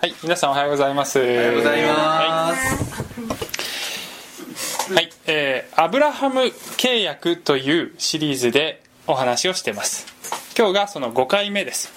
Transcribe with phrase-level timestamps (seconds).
[0.00, 1.18] はい、皆さんおはようございます。
[1.18, 2.94] おはようございます。
[4.94, 6.42] はい、えーアブラハム
[6.76, 10.06] 契約というシリーズでお話をしています。
[10.56, 11.92] 今日がその5回目です。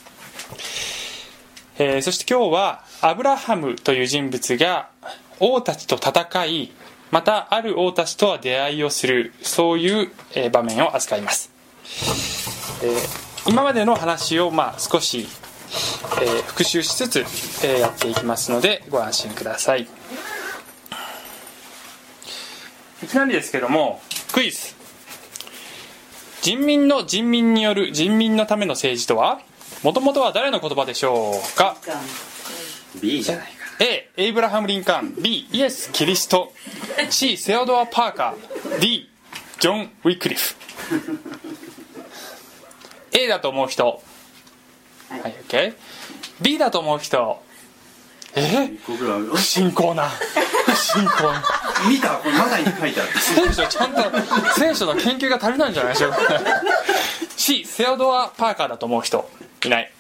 [1.77, 4.89] えーそして今日はアブラハムという人物が
[5.39, 6.71] 王たちと戦い、
[7.11, 11.51] またある王たちとは出会いをする、そういう、えー場面を扱います。
[12.83, 15.27] えー今までの話をまあ少し、
[16.21, 17.20] えー復習しつつ、
[17.66, 19.88] えーやっていきますのでご安心ください。
[23.03, 24.02] いきなりですけども
[24.34, 24.75] クイズ。
[26.41, 29.41] 人民の人民による人民のための政治とは
[29.84, 31.77] もともとは誰の言葉でしょうか
[33.02, 35.16] ？B じゃないか A エイブラハム・リンカーン。
[35.22, 36.52] B イエス・キリスト。
[37.09, 38.80] C セオドア・パーカー。
[38.80, 39.09] D
[39.59, 40.55] ジョン・ウィクリフ。
[43.13, 44.02] A だと思う人
[45.20, 45.35] はい。
[45.47, 45.73] OK
[46.41, 47.44] B だと思う人。
[48.36, 48.72] え？
[49.38, 50.09] 信仰な。
[50.09, 51.44] 不信仰な。
[51.89, 53.09] 見たこれまだに書いてある。
[53.19, 54.02] 聖書ちゃんと
[54.58, 56.17] 聖書の研究が足りないんじゃないでしょうか。
[57.36, 59.30] C セオドア・パーカーだと思う人。
[59.66, 59.91] いない。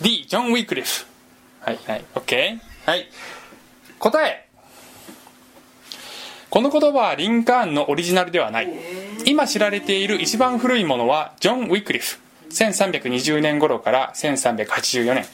[0.00, 1.06] D ジョン・ウィクリフ。
[1.60, 2.04] はいはい。
[2.14, 3.08] OK はい。
[3.98, 4.46] 答え。
[6.50, 8.68] この言葉はリンカーンのオリジナルではない。
[9.24, 12.18] 今知られている一番古いものはジョン・ウィクリフ
[12.50, 15.24] 1320年頃から1384年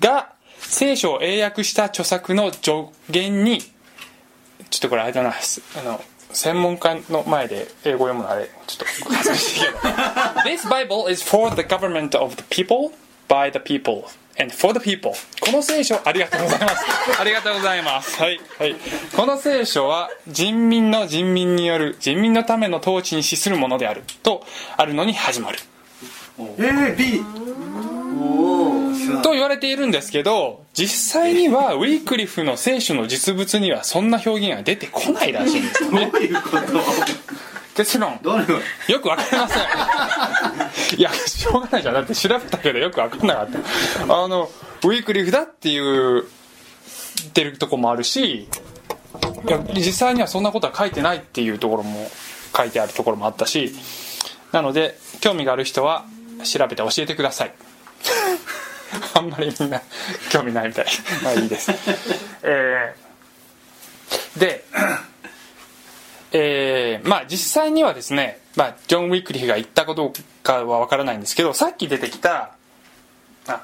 [0.00, 6.00] が聖書を英訳した著作の助言にちょっとこれあれだなすあの
[6.32, 9.78] 専門家の前で英語読むのあれちょっと恥ずかしいけど。
[10.48, 12.92] This Bible is for the government of the people
[13.28, 14.04] by the people
[14.40, 15.12] and for the people.
[15.40, 16.84] この聖書ありがとうございます。
[17.20, 18.18] ありがとうございます。
[18.18, 18.76] はい、はい、
[19.14, 25.58] この聖書は人民の人民による人民のための統治に資するものであるとあるのに始まる
[26.38, 27.22] えー、B
[29.22, 36.10] と言われているんですけど実際にはウィークリフの聖書の実物にはそんな表現が出てこないらしいんですよね。
[36.12, 36.56] どういうこと？
[37.74, 38.18] 結論。
[38.22, 38.54] どれが
[38.88, 39.62] よくわかりません。
[40.98, 41.94] いやしょうがないじゃん。
[41.94, 43.58] だって調べたけどよくわかんなかった。
[44.02, 44.50] あの
[44.84, 46.24] ウィークリフだっていう
[47.22, 48.48] 言ってるとこもあるし
[49.46, 52.10] いや実際にはそんなことは書いてないっていうところも
[52.56, 53.74] 書いてあるところもあったし
[54.50, 56.04] なので興味がある人は
[56.42, 57.54] 調べて教えてください。
[59.14, 59.80] あんまりみんな
[60.30, 60.86] 興味ないみたい。
[61.22, 61.72] まあいいです。
[62.42, 63.12] えー
[64.38, 64.64] で
[66.32, 72.52] えーまあ実際にはですね、まあ、ジョン・ウィクリフが言ったかどうかは分からないんですけどさっき出てきた
[73.46, 73.62] あ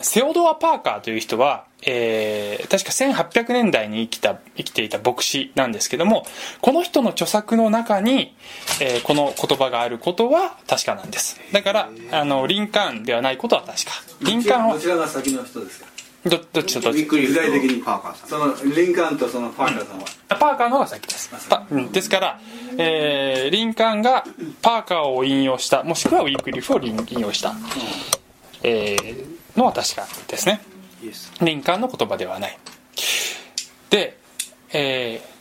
[0.00, 6.26] セオドア・パーカーという人は、えー確か1800年代に生きた生きていた牧師なんですけども
[6.60, 8.34] この人の著作の中に、
[8.80, 11.40] えーこの言葉があることは確かなんです。
[11.52, 13.90] だからあのリンカーンではないことは確か。
[14.22, 15.86] リンカーンはどちらが先の人ですか？
[16.24, 16.80] どどっちと？
[16.80, 20.04] どっちウィックリ具体的フにパーカーさんそのリンカーンとそのパーカーさんは？
[20.28, 21.30] パーカーの方が先です。
[21.48, 22.40] パうんですから、
[22.78, 24.24] えーリンカーンが
[24.60, 27.54] パーカーを引用したもしくはウィークリフを引用した、
[28.64, 30.60] えーのは確かですね。
[31.02, 32.58] イエスリンカーンの言葉ではない。
[33.90, 34.16] で、
[34.72, 35.36] えー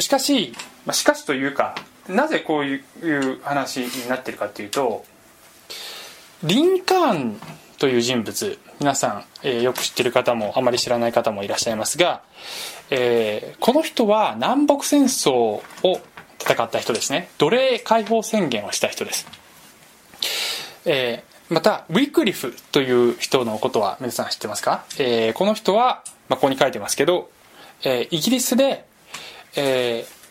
[0.00, 0.54] しかし、
[0.86, 1.74] まあしかしというか
[2.08, 5.04] なぜこういう話になってるかっていうと
[6.42, 7.40] リンカーン
[7.78, 12.22] という人物皆さん、えーよく知ってる方もあまり知らない方もいらっしゃいますが、
[12.90, 15.62] えーこの人は南北戦争を
[16.40, 17.28] 戦った人ですね。
[17.38, 19.26] 奴隷解放宣言をした人です、
[20.86, 27.30] えーまたウィクリフという人のことは皆さん知ってますか、えーこの人は、まあ、ここに書いてますけど、
[27.84, 28.86] えーイギリスで、
[29.56, 30.22] えー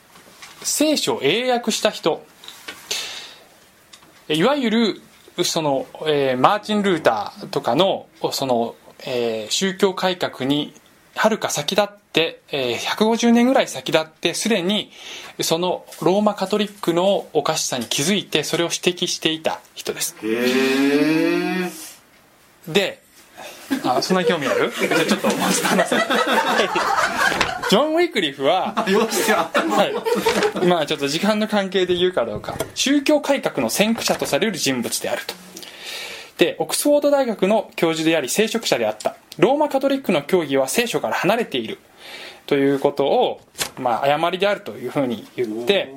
[0.63, 2.23] 聖書を英訳した人。
[4.29, 5.01] いわゆる
[5.43, 10.73] その、えーマーチン・ルーターとかのその、えー宗教改革に
[11.15, 14.91] はるか先立って、えー150年ぐらい先立ってすでに
[15.41, 20.15] そのローマカトリックのおかしさに気づいてそれを指摘していた人です。
[22.67, 23.01] で
[23.85, 24.71] あそんなに興味ある？
[24.77, 25.95] じゃあちょっと話せ
[27.69, 28.73] ジョン・ウィクリフは
[29.69, 29.85] は
[30.63, 32.55] い、まあちょっと時間の関係で言うかどうか。
[32.75, 35.33] 宗教改革の先駆者とされる人物であると。
[36.37, 41.79] でオックスフォード大学の教授であり聖職者であったローマカトリックの教義は聖書から離れている。
[42.45, 43.41] ということを、
[43.79, 45.93] まあ、誤りであるというふうに言って、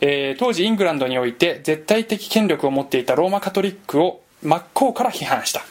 [0.00, 5.62] えー当時イングランドにおいて絶対的権力を持っていたローマカトリックを真っ向から批判した、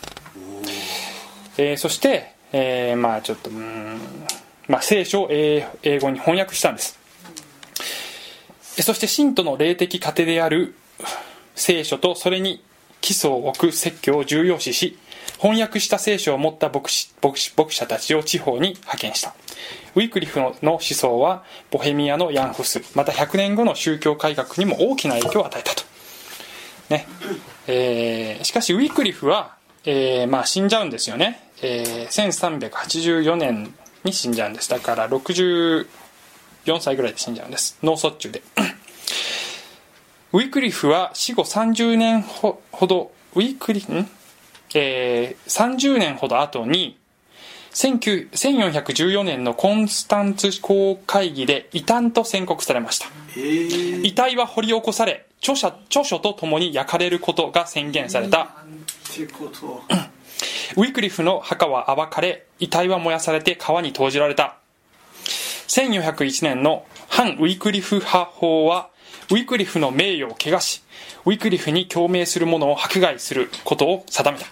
[1.57, 3.99] えーそして、えーまあちょっとうん、
[4.67, 6.97] まあ、聖書を英英語に翻訳したんです。
[8.79, 10.75] そして信徒の霊的糧である
[11.55, 12.63] 聖書とそれに
[13.01, 14.97] 基礎を置く説教を重要視し
[15.41, 19.33] 翻訳した聖書を持った牧師牧師牧者たちを地方に派遣した。
[19.95, 25.83] ウィークリフの思想はボヘミアのヤンフスまた100年後の宗教改革にも大きな影響を与えたと、
[26.89, 27.07] ね。
[27.67, 33.73] えーしかしウィークリフは、えーまあ、死んじゃうんですよね、えー1384年
[34.03, 34.69] に死んじゃうんです。
[34.69, 35.85] だから64
[36.79, 37.79] 歳ぐらいで死んじゃうんです。
[37.81, 38.43] 脳卒中で。
[40.33, 44.07] ウィークリフは死後30年ほどウィークリん、
[44.75, 46.97] えー30年ほど後に
[47.73, 53.07] 19 1414年のコンスタンツ公会議で異端と宣告されました。
[53.37, 58.43] えー、遺体は掘り起こされ著者著書とともに焼かれることが宣言された。
[58.43, 59.83] ってこと。
[60.77, 64.57] ウィクリフの墓は暴かれ遺体は燃やされて川に投じられた。
[65.67, 68.89] 1401年の反ウィクリフ派法は
[69.29, 70.83] ウィクリフの名誉を汚し
[71.25, 74.45] ウィクリフに共鳴する者を迫害することを定めた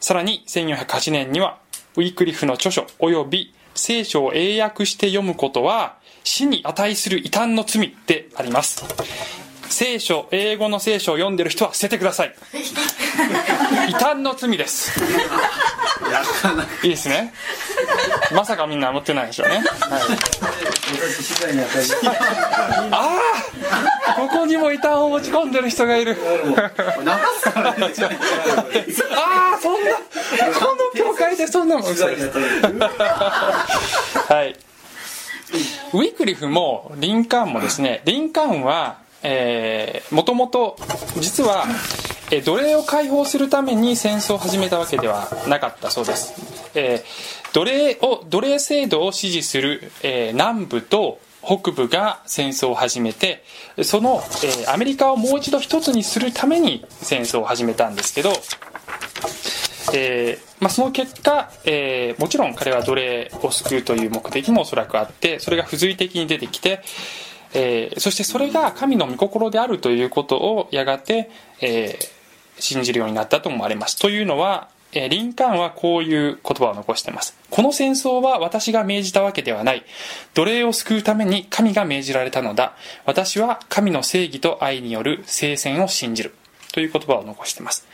[0.00, 1.58] さらに1408年には
[1.96, 8.84] ウィクリフの著書及び聖書を英訳して読むことは死に値する異端の罪であります。
[9.68, 12.34] 聖書英語の聖書を読んでる人は捨ててください。
[13.88, 15.00] 異端の罪です。
[16.82, 17.32] いいですね。
[18.34, 19.64] まさかみんな思ってないでしょうね、はい、
[22.92, 23.18] あ
[23.70, 26.16] あここにも異端を持ち込んでる人がいる。
[26.16, 26.72] あ
[29.54, 29.90] あそんな。
[29.96, 31.90] この教会でそんなもんは
[34.44, 34.56] い。
[35.92, 38.98] ウィクリフもリンカーンもですねリンカーンは
[40.10, 40.76] もともと
[41.20, 41.66] 実は
[42.30, 47.04] えー奴隷を解放するために戦争を始めたわけではなかったそうです、えー
[47.52, 53.44] 奴隷を奴隷制度を支持する、えー南部と北部が戦争を始めて
[53.82, 58.32] その、えーアメリカをもう一度一つにするために戦争を始めたんですけど
[59.94, 66.82] えーまあ、その結果、えーもちろん彼は奴隷を救うという目的もおそらくあってそれが付随的に出てきて、
[67.52, 71.30] えそしてそれが神の御心であるということをやがて、
[71.60, 71.98] え
[72.58, 73.98] 信じるようになったと思われます。
[73.98, 77.36] というのは、えーリンカーンはこういう言葉を残しています。
[77.50, 79.84] この戦争は私が命じたわけではない。
[80.34, 82.74] 奴隷を救うために神が命じられたのだ。
[83.06, 86.34] 私は神の正義と愛による聖戦を信じる。
[86.72, 87.86] という言葉を残しています。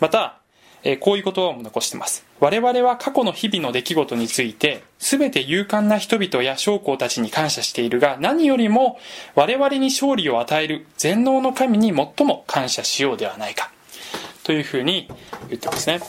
[0.00, 0.38] また
[0.84, 2.24] えーこういう言葉も残しています。
[2.40, 8.98] 我々は過去の日々の出来事について全て勇敢な人々や将校たちに感謝しているが何よりも
[9.36, 13.70] 我々に勝利を与える全能の神に最も感謝しようではないか。
[14.42, 15.08] というふうに
[15.48, 16.00] 言ってますね、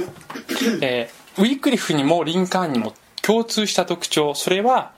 [0.82, 4.92] えーウィークリフにもリンカーンにも共通した特徴それは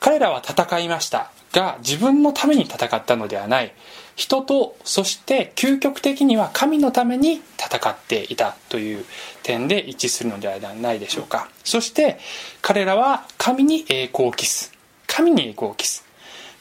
[0.00, 3.74] 彼らは戦いましたが自分のために戦ったのではない。
[4.16, 9.04] 人とそして究極的には神のために戦っていたという
[9.42, 11.48] 点で一致するのではないでしょうか。
[11.62, 12.18] そして
[12.62, 14.72] 彼らは神に栄光を期す。
[15.06, 16.04] 神に栄光を期す。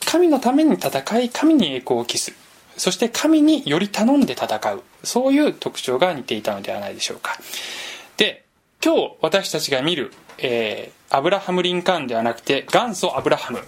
[0.06, 2.34] 神のために戦い神に栄光を期す。
[2.78, 4.84] そして神により頼んで戦う。
[5.03, 7.38] そういう特徴が似ていたのではないでしょうか。
[8.18, 8.44] で
[8.83, 13.59] 今日私たちが見る、えーアブラハム・リンカーンではなくて元祖アブラハム。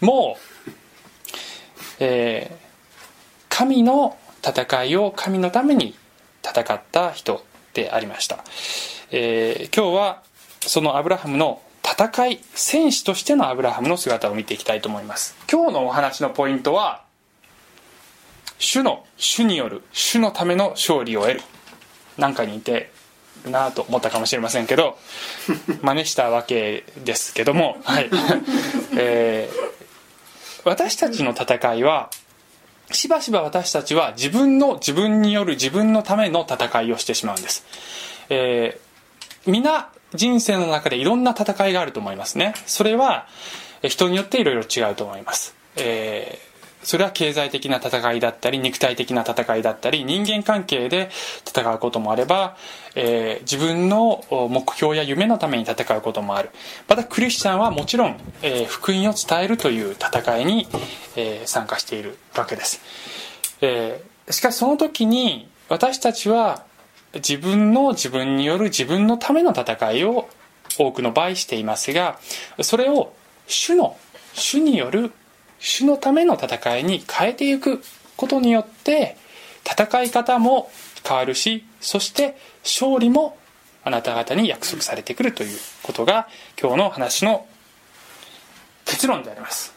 [0.00, 0.36] も
[0.68, 0.70] う、
[2.00, 2.62] えー
[3.48, 5.94] 神の戦いを神のために
[6.42, 8.42] 戦った人でありました、
[9.10, 10.22] えー今日は
[10.60, 15.36] そのアブラハムの戦い戦士としてのアブラハムの姿を見ていきたいと思います。
[15.50, 17.04] 今日のお話のポイントは
[18.62, 21.42] 主の主による主のための勝利を得る。
[22.16, 22.92] なんかに似て
[23.44, 24.98] るなと思ったかもしれませんけど
[25.82, 28.08] 真似したわけですけども、はい。
[28.96, 29.72] えー
[30.64, 32.08] 私たちの戦いは
[32.92, 37.66] しばしば私たちは自分の自分による自分のための戦いをしてしまうんです、
[38.28, 42.54] えー皆人生の中でいろんな戦いがあると思いますね。
[42.64, 43.26] それは
[43.82, 46.51] え人によっていろいろ違うと思います、えー
[46.82, 51.10] それは経済的な戦いだったり肉体的な戦いだったり人間関係で
[51.46, 52.56] 戦うこともあれば、
[52.94, 56.50] えー自分の目標や夢のために戦うこともある。
[56.88, 60.68] またクリスチャンはもちろん、えー福音を伝えるという戦いに、
[61.16, 62.80] えー参加しているわけです、
[63.60, 66.64] えーしかしその時に私たちは
[67.14, 70.28] 自分の自分による自分のための戦いを
[70.78, 72.18] 多くの場合していますが
[72.60, 73.12] それを
[73.46, 73.96] 主の
[74.34, 75.12] 主による
[75.62, 77.82] 主のための戦いに変えていく
[78.16, 79.16] ことによって
[79.64, 80.70] 戦い方も
[81.06, 83.38] 変わるしそして勝利も
[83.84, 86.28] あなた方に約束されてくるということが
[86.60, 87.46] 今日の話の
[88.84, 89.74] 結論であります。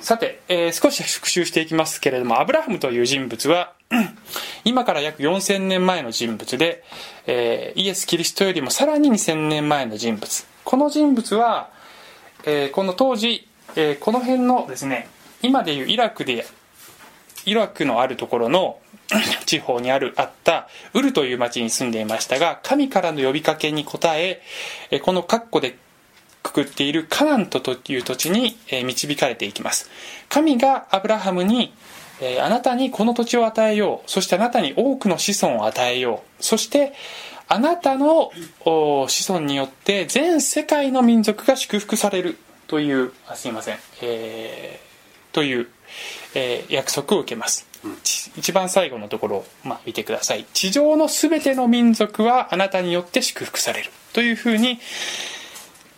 [0.00, 3.72] さて、えー少し復習していきますけれどもアブラハムという人物は
[4.64, 6.82] 今から約4000年前の人物で、
[7.26, 10.46] えーイエス・キリストよりもさらに2000年前の人物。
[10.64, 11.70] この人物は、
[12.44, 15.08] えーこの当時、えーこの辺のですね
[15.42, 16.46] 今でいうイラクで
[17.44, 18.78] イラクのあるところの
[19.46, 24.40] 地方にあるあったウルという町に住んでいましたが神からの呼びかけに応え
[24.90, 25.76] えこの括弧で
[26.42, 29.88] くくっているカナントという土地にえ導かれていきます。
[30.28, 31.72] 神がアブラハムに
[32.20, 36.94] えあなたにこの土地を与えようそしてあなたに多くの子孫を与えようそして
[37.48, 38.30] あなたの
[38.64, 42.38] 子孫によって全世界の民族が祝福される。
[42.72, 45.68] というあすいません、えーという、
[46.34, 47.66] えー約束を受けます、
[48.02, 50.46] ち一番最後のところを、まあ、見てください。
[50.54, 54.78] 地上の全ての民族はあなたによって祝福されるというふうに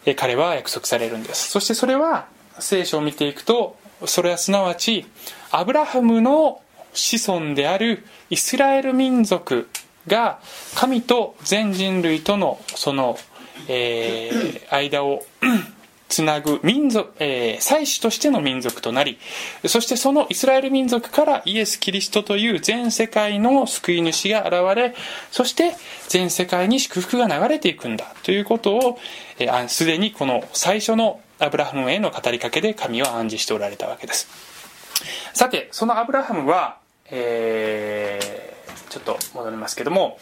[0.04, 1.48] えー彼は約束されるんです。
[1.48, 2.26] そしてそれは
[2.58, 3.76] 聖書を見ていくと
[4.06, 5.06] それはすなわち
[5.52, 6.60] アブラハムの
[6.92, 9.68] 子孫であるイスラエル民族
[10.08, 10.40] が
[10.74, 13.16] 神と全人類とのその、
[13.68, 15.22] えー間を
[16.14, 19.18] つなぐ民族、えー祭司としての民族となり
[19.66, 24.94] そしてそのイスラエル民族からイエス・キリストという全世界の救い主が現れ
[25.32, 25.74] そして
[26.08, 28.98] 全世界に祝福が流れていくんだということを
[29.40, 34.28] えーにこの最初のアブラハムへの語りかけで神は暗示しておられたわけです。
[35.32, 36.78] さてそのアブラハムは、
[37.10, 38.54] えー
[38.90, 40.18] ちょっと戻りますけども、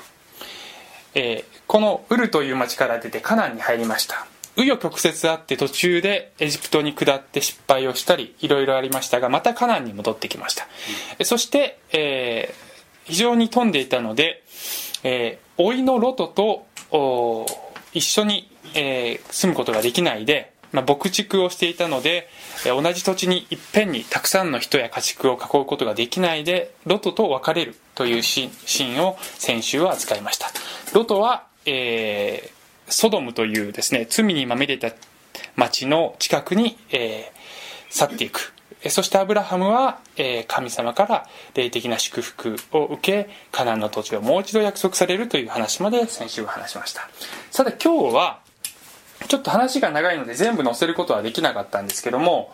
[1.15, 4.27] えーこのウルという町から出てカナンに入りました。
[4.57, 10.67] 紆余曲折あって途中でエジプトに下って失敗をしたりいろいろありましたがまたカナンに戻ってきました、
[11.19, 12.73] えそして、えー
[13.05, 14.45] 非常に富んでいたので、
[15.03, 17.47] えー甥のロトとお
[17.93, 22.29] 一緒に、えー住むことができないで、まあ、牧畜をしていたので、
[22.65, 30.47] えー同じ土地にいっぺんにたくさんの人や家畜を囲うことができないでロトと別れるというシーンシーンを先週は扱いました。
[30.95, 34.91] ロトは、えーソドムというですね罪にまみれた
[35.57, 37.43] 町の近くに、えー
[37.93, 38.55] 去っていく。
[38.89, 47.09] そしてアブラハムは、えー神様から霊的な祝福を受けカナンの土地をもう一度約束されるという話まで先週話しました。
[47.51, 48.41] さて今日は
[49.29, 52.51] ちょっと話が長いので全部載せることはできなかったんですけども、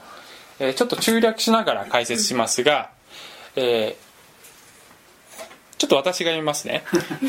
[0.59, 2.91] えーちょっと中略しながら解説しますが、
[3.55, 4.08] えー
[5.79, 6.83] ちょっと私が読みますね、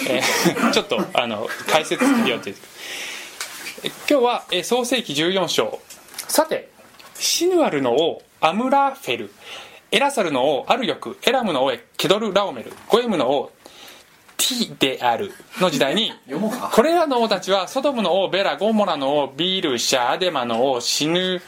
[0.09, 2.53] えー ちょっとあの解説読んで
[3.83, 5.79] え今日は、えー創世紀14章。
[6.27, 6.69] さて
[7.17, 9.33] シヌアルの王アムラフェル。
[9.91, 13.51] エラサルの王アルヨクエラムの王ケドルラオメルゴエムの王
[14.37, 15.33] ティである。
[15.59, 16.13] の時代に
[16.71, 21.41] これらの王たちはソドムの王ベラゴモラの王ビールシャアデマの王シヌ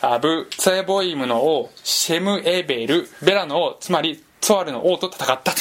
[0.00, 5.58] アブツエボイムの王シェムエベルベラの王つまりツォアルの王と戦ったと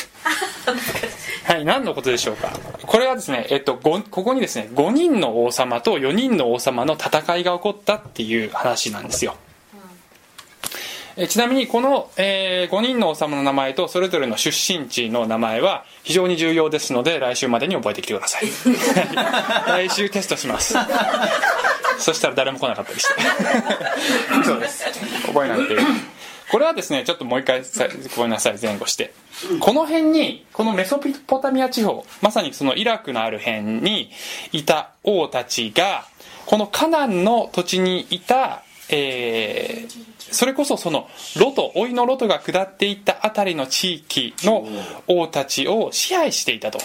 [1.45, 2.51] はい何のことでしょうか？
[2.86, 9.36] これはですね、えっと、ごここにですね5人の王様と4人の王様の戦いが起こったっていう話なんですよ。
[11.19, 18.43] えちなみにこの、え5人の王様の名前とそれぞれの出身地の名前は非常に重要ですので来週までに覚えてきてください。
[19.67, 20.75] 来週テストします。
[21.97, 23.13] そしたら誰も来なかったりして。
[24.45, 24.86] そうです。
[25.25, 25.75] 覚えなくて
[26.51, 29.13] これはですねちょっともう一回さごめんなさい前後して。
[29.60, 34.10] この辺にこのメソポタミア地方まさにそのイラクのある辺に
[34.51, 36.06] いた王たちが
[36.48, 41.08] このカナンの土地にいた、えーそれこそその
[41.39, 44.68] ロト老いのロトが下っていった辺りの地域の
[45.08, 46.80] 王たちを支配していたと。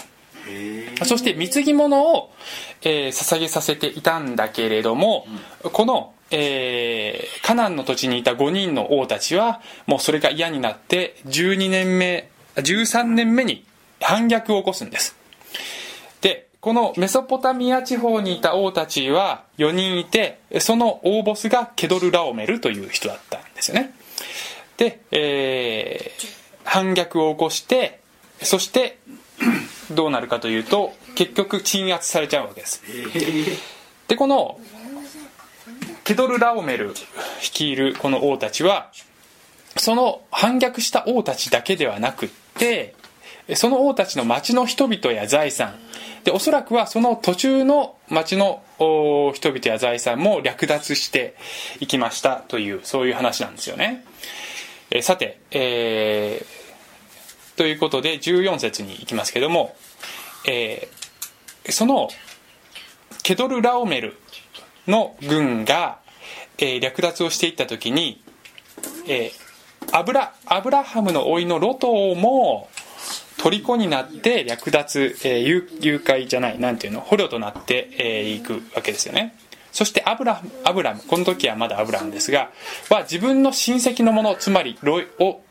[1.05, 2.31] そして貢ぎ物を、
[2.83, 5.27] えー捧げさせていたんだけれども、
[5.61, 13.65] この、えーカナンの土地にいた5人の王たちはもうそれが嫌になって12年目13年目に
[14.01, 15.15] 反逆を起こすんです。
[16.21, 23.93] でこのメソポタミア地方にいた王たちは4人いてその大ボスがケドル・ラオメルという人だったんですよね。
[24.77, 27.99] で、えー反逆を起こして
[28.41, 28.97] そして
[29.91, 32.81] どうなるかというと結局鎮圧されちゃうわけです。
[34.07, 34.59] でこの
[36.03, 36.93] ケドル・ラオメル
[37.41, 38.91] 率いるこの王たちは
[39.77, 42.95] その反逆した王たちだけではなくって
[43.55, 45.75] その王たちの町の人々や財産
[46.23, 51.35] でおそらくはその途中の町の人々や財産も略奪して
[51.79, 54.05] いきましたというそういう話なんですよね。
[54.89, 56.63] えさて、えー
[57.55, 59.75] ということで14節に行きますけども、
[60.47, 62.09] えーその
[63.23, 64.17] ケドル・ラオメル
[64.87, 65.99] の軍が、
[66.57, 68.23] えー略奪をしていった時に
[69.07, 72.69] えー、アブラアブラハムの甥のロトーも
[73.37, 79.35] 虜になって略奪、えー、誘拐じゃないなんていうの捕虜となってい、えー、くわけですよね。
[79.71, 82.51] そしてアブラアブラムこの時はまだアブラムですが
[82.89, 85.41] は自分の親戚のものつまりロイを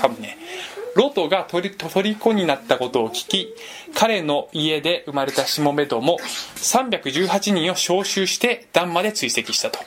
[0.00, 0.38] かもね。
[0.98, 3.54] ロトがとり虜になったことを聞き
[3.94, 6.18] 彼の家で生まれたしもべども
[6.56, 9.78] 318人を召集してダンまで追跡したと。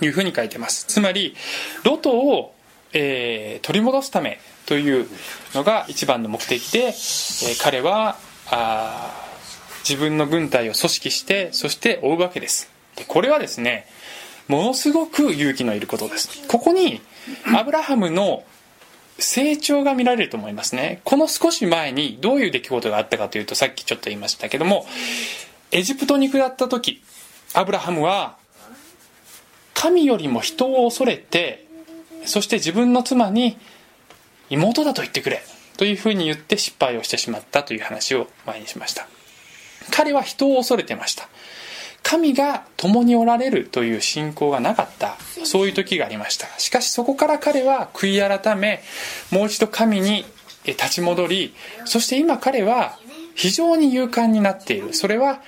[0.00, 0.86] いうふうに書いてます。
[0.86, 1.36] つまり
[1.84, 2.54] ロトを、
[2.92, 5.06] えー、取り戻すためという
[5.54, 8.16] のが一番の目的で、えー、彼は
[8.50, 9.12] あ
[9.88, 12.70] 自分の軍隊を組織してそして追うわけです。
[12.96, 13.86] でこれはですね
[14.48, 16.48] ものすごく勇気のいることです。
[16.48, 17.02] ここに
[17.54, 18.42] アブラハムの
[19.18, 21.00] 成長が見られると思いますね。
[21.04, 24.86] この少し前にどういう出来事があったかというとさっきちょっと言いましたけども
[25.70, 27.02] エジプトに下った時
[27.52, 28.36] アブラハムは
[29.74, 31.66] 神よりも人を恐れて
[32.24, 33.56] そして自分の妻に
[34.50, 35.42] 妹だと言ってくれ
[35.76, 39.08] というふうに言って失敗をしてしまったという話を前にしました。
[39.90, 41.28] 彼は人を恐れてました。
[42.04, 45.16] 神が共におられるという信仰がなかった。
[45.44, 46.46] そういう時がありました。
[46.58, 48.82] しかしそこから彼は悔い改め
[49.32, 50.24] もう一度神に
[50.64, 52.98] 立ち戻りそして今彼は
[53.34, 54.92] 非常に勇敢になっている。
[54.94, 55.40] それは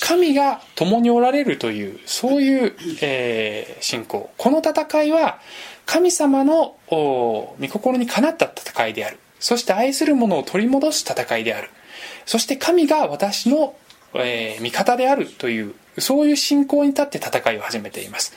[0.00, 4.30] 神が共におられるというそういう、えー、信仰。
[4.36, 5.40] この戦いは
[5.86, 9.18] 神様の御心にかなった戦いである。
[9.40, 11.70] そして愛する者を取り戻す戦いである。
[12.26, 13.74] そして神が私の、
[14.14, 18.34] えー、味方であるというそういう信仰に立って戦いを始めています。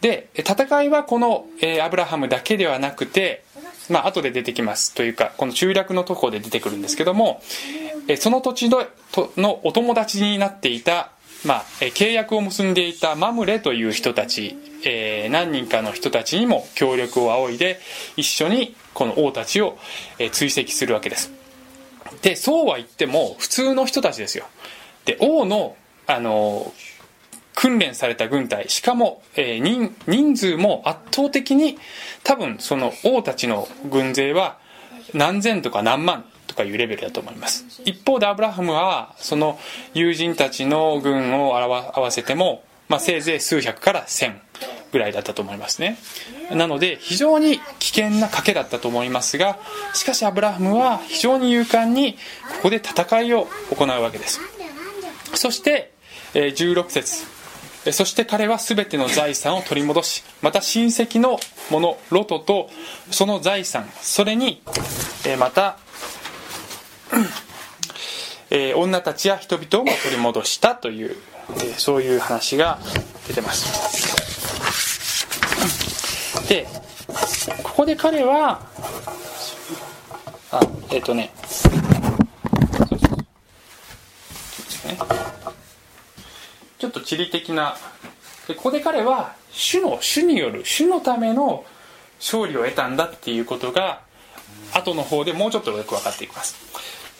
[0.00, 3.42] で戦いはこの、え、アブラハムだけではなくて
[3.88, 7.42] まあ後で出てきますというかこの中略のとこで出てくるんですけども、
[8.06, 8.86] え、その土地の
[9.36, 11.10] のお友達になっていた、
[11.44, 17.80] まあ、え、契約を結んでいたマムレという人たち、えー、何人かの人たちにも協力を仰いで
[18.16, 19.78] 一緒にこの王たちを、
[20.18, 21.32] え、追跡するわけです。
[22.22, 24.46] でそうは言っても普通の人たちですよ。
[25.04, 25.76] で王の
[26.08, 26.72] あの
[27.54, 31.76] 訓練された軍隊しかも、えー、人人数も圧倒的に
[32.24, 34.58] 多分その王たちの軍勢は
[35.12, 37.82] 何千とか何万とかいうレベルだと思います。
[37.84, 39.58] 一方でアブラハムはその
[39.92, 44.40] 友人たちの軍を合わせても、まあ、せいぜい数百から千
[44.90, 45.98] ぐらいだったと思いますね。
[46.50, 49.58] なので非常に危険な賭けだったと思いますが
[49.92, 54.40] しかしアブラハムは非常に勇敢にここで戦いを行うわけです。
[55.34, 55.97] そして
[56.46, 57.38] 16節。
[57.92, 61.38] そして彼は全ての財産を取り戻しまた親戚の
[61.70, 62.68] 者ロトと
[63.10, 64.60] その財産それに
[65.38, 65.78] また
[68.76, 71.16] 女たちや人々も取り戻したという、
[71.76, 72.78] そういう話が
[73.26, 74.08] 出てます。
[76.48, 76.66] で
[77.62, 78.60] ここで彼は
[80.50, 81.30] あえっ、ー、とね
[86.78, 87.74] ちょっと地理的な。
[88.46, 91.64] でここで彼は主の主による主のための
[92.18, 94.02] 勝利を得たんだっていうことが
[94.74, 96.56] 後の方でもうちょっとよく分かっていきます、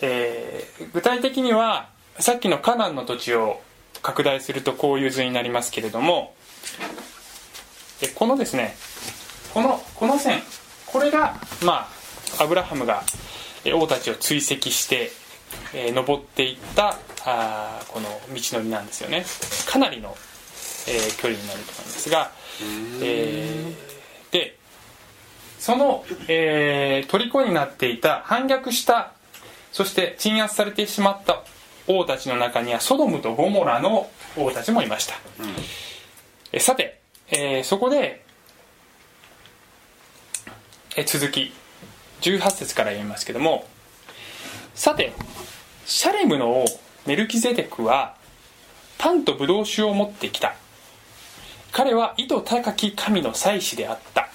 [0.02, 3.60] えー、具体的にはさっきのカナンの土地を
[4.02, 6.34] 拡大するとこういう図になりますけれども
[8.14, 8.74] このですね
[9.52, 10.40] このこの線
[10.86, 11.88] これがま
[12.38, 13.02] あアブラハムが
[13.74, 15.10] 王たちを追跡して
[15.74, 16.98] えー、登っていった
[17.28, 19.24] あこの道のりなんですよね。
[19.66, 20.16] かなりの、
[20.88, 22.30] えー、距離になると思いますが、
[23.02, 24.56] えー、で
[25.58, 29.12] その、えー、虜になっていた反逆した
[29.72, 31.42] そして鎮圧されてしまった
[31.86, 35.50] 王たちの中にはソドムとゴモラの王たちもいました、うん、
[36.52, 38.24] えさて、えー、そこで、
[40.96, 41.52] え続き
[42.22, 43.66] 18節から読みますけども
[44.74, 45.12] さて
[45.86, 46.64] シャレムの王
[47.08, 48.16] メルキゼデクは
[48.98, 50.54] パンとブドウ酒を持ってきた。
[51.72, 54.28] 彼は意図高き神の祭司であった。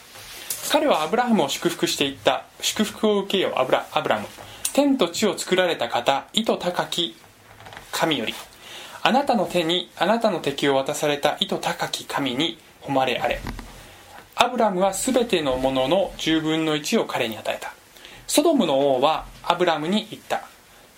[0.71, 2.45] 彼はアブラハムを祝福していった。
[2.61, 4.25] 祝福を受けよアブラアブラム。
[4.73, 7.15] 天と地を作られた方意図高き
[7.91, 8.33] 神より。
[9.03, 13.39] あなたの手にあなたの敵を渡された意図高き神に誉れあれ。
[14.33, 17.75] アブラムは全てのものの10分の1を彼に与えた。
[18.25, 20.47] ソドムの王はアブラムに言った。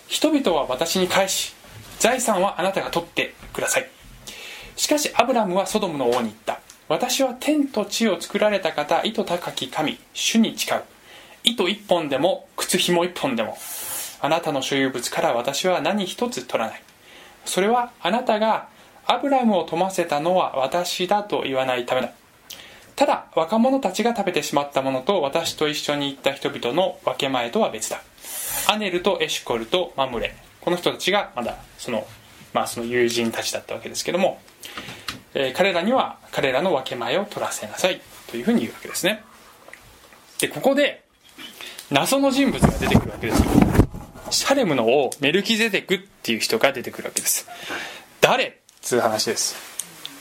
[0.08, 1.55] 人々は私に返し
[2.00, 3.90] 財産はあなたが取ってください。
[4.76, 6.60] しかしアブラムはソドムの王に言った。
[6.88, 10.84] 私は天と地を作られた方意図高き神主に誓う。
[11.44, 13.58] 糸一本でも靴紐一本でも
[14.22, 16.82] あなたの所有物から私は何一つ取らない。
[17.46, 18.68] それはあなたが
[19.06, 22.12] アブラムを富ませたのは私だと言わないためだ。
[22.96, 28.02] ただ若者たちが食べてしまったものと私と一緒に行った人々の分け前とは別だ。
[28.68, 30.36] アネルとエシュコルとマムレ。
[30.66, 32.06] この人たちがまだその,、
[32.52, 34.42] まあ、その友人たちだったわけですけども、
[35.36, 38.02] えー彼らには彼らの分け前を取らせなさい
[38.32, 39.24] というふうに言うわけですね。
[40.40, 41.04] でここで
[41.92, 43.50] 謎の人物が出てくるわけですよ。
[44.32, 47.48] シャレムの王メルキゼテクっていう人が出てくるわけです。
[48.20, 48.46] 誰？
[48.46, 49.56] っつう話です。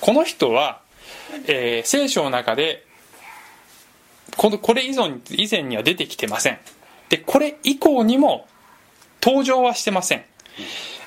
[0.01, 0.83] この人は、
[1.47, 2.85] えー聖書の中で
[4.37, 6.59] このこれ以前以前には出てきてません。
[7.09, 8.47] でこれ以降にも
[9.23, 10.25] 登場はしてません、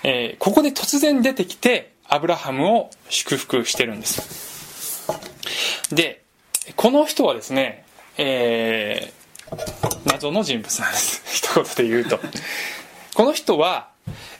[0.04, 5.08] えーここで突然出てきてアブラハムを祝福してるんです。
[5.94, 6.24] で
[6.76, 7.86] この人はですね、
[8.18, 9.18] えー
[10.06, 11.24] 謎の人物なんです。
[11.34, 12.20] 一言で言うと。
[13.14, 13.90] この人は、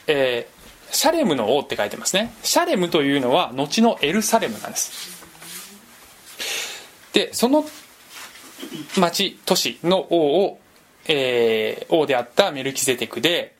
[0.06, 0.58] えー
[0.90, 2.32] シャレムの王って書いてますね。
[2.42, 5.22] シャレムというのは後のエルサレムなんです。
[7.12, 7.68] でその
[8.96, 10.60] 町都市の王を、
[11.06, 13.54] えー王であったメルキゼテクで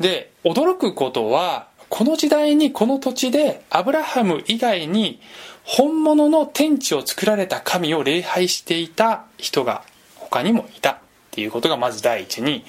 [0.00, 5.20] で驚くことはこの時代にこの土地でアブラハム以外に
[5.64, 9.84] 本物の天地を作られた神を礼拝していた人が
[10.16, 10.92] 他にもいた。
[10.92, 10.96] っ
[11.32, 12.64] ていうことがまず第一に、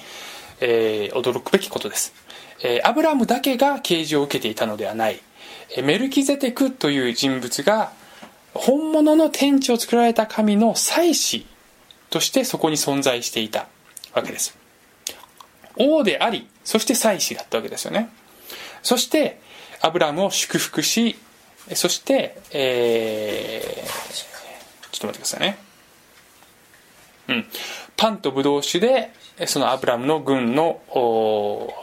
[0.60, 2.14] えー驚くべきことです、
[2.62, 5.20] えーアブラハムだけが啓示を受けていたのではない。
[5.76, 7.92] えメルキゼテクという人物が
[8.54, 11.46] 本物の天地を作られた神の祭司
[12.10, 13.66] としてそこに存在していた
[14.14, 14.61] わけです。
[15.76, 18.10] 王でありそして祭司だったわけですよね。
[18.82, 19.40] そして
[19.80, 21.16] アブラムを祝福し
[21.74, 24.32] そして、えー
[24.92, 25.58] ちょっと待ってくださいね。
[27.28, 27.46] うん。
[27.96, 29.10] パンとブドウ酒で
[29.46, 30.82] そのアブラムの軍の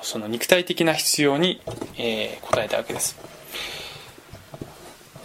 [0.03, 1.61] その肉体的な必要に、
[1.97, 3.17] えー応えたわけです。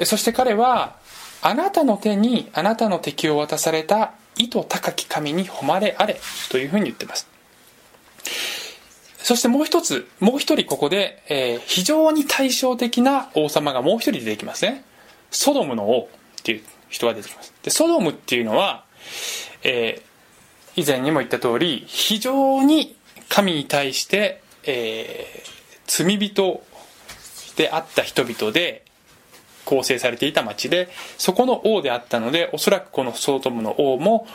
[0.05, 0.97] そして彼は
[1.43, 6.19] あなたの手にあなたの敵を渡された意図高き神に誉れあれ
[6.51, 7.29] というふうに言ってます。
[9.25, 14.85] そしてもう一つもう一人ここで、えー非常に対照的な王様がもう一人出てきますね。
[15.31, 16.11] ソドムの王
[16.41, 17.55] っていう人が出てきます。
[17.63, 18.85] でソドムっていうのは、
[19.63, 20.03] えー
[20.77, 22.97] 以前にも言った通り非常に
[23.29, 25.55] 神に対して、えー
[25.87, 26.63] 罪人
[27.57, 28.85] であった人々で
[29.65, 34.27] 構成されていた町でそこの王であったのでおそらくこのソドムの王も、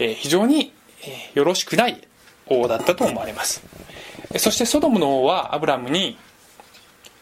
[0.00, 0.72] え非常に、
[1.06, 2.02] えよろしくない
[2.48, 3.62] 王だったと思われます。
[4.38, 6.18] そしてソドムの王はアブラムに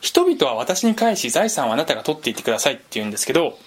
[0.01, 3.59] 人々は私に返し財産はあなたが取っていってくださいって言うんですけど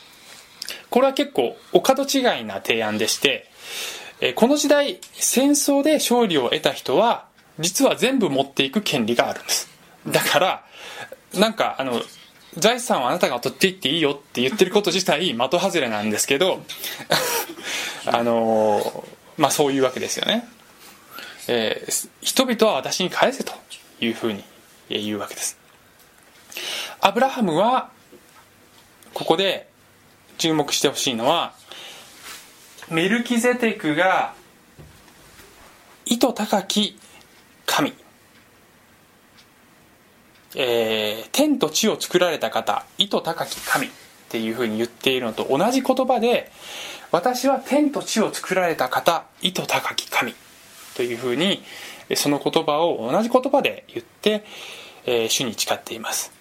[0.89, 3.49] これは結構お門違いな提案でして
[4.36, 7.25] この時代戦争で勝利を得た人は
[7.60, 9.69] 実は全部持っていく権利があるんです。
[10.08, 10.65] だから
[11.36, 12.01] なんかあの
[12.58, 16.63] 財産はあなたが取っていっていいよって言ってること自体的外れなんですけど
[18.06, 19.03] あの
[19.38, 20.47] まあそういうわけですよね、
[21.47, 23.53] えー人々は私に返せと
[23.99, 24.43] いうふうに
[24.89, 25.58] えー言うわけです。
[27.01, 27.89] アブラハムは
[29.13, 29.67] ここで
[30.38, 31.53] 注目してほしいのは
[32.89, 34.34] メルキゼテクが
[36.06, 36.97] 意図高き
[37.65, 37.93] 神、
[40.56, 43.88] えー天と地を作られた方意図高き神。
[43.88, 43.89] っ
[44.34, 46.51] ていうふうに言っているのと同じ言葉で
[47.12, 50.34] 私は天と地を作られた方意図高き神。
[50.95, 51.63] というふうに
[52.15, 54.43] その言葉を同じ言葉で言って、
[55.06, 56.32] えー主に誓っています。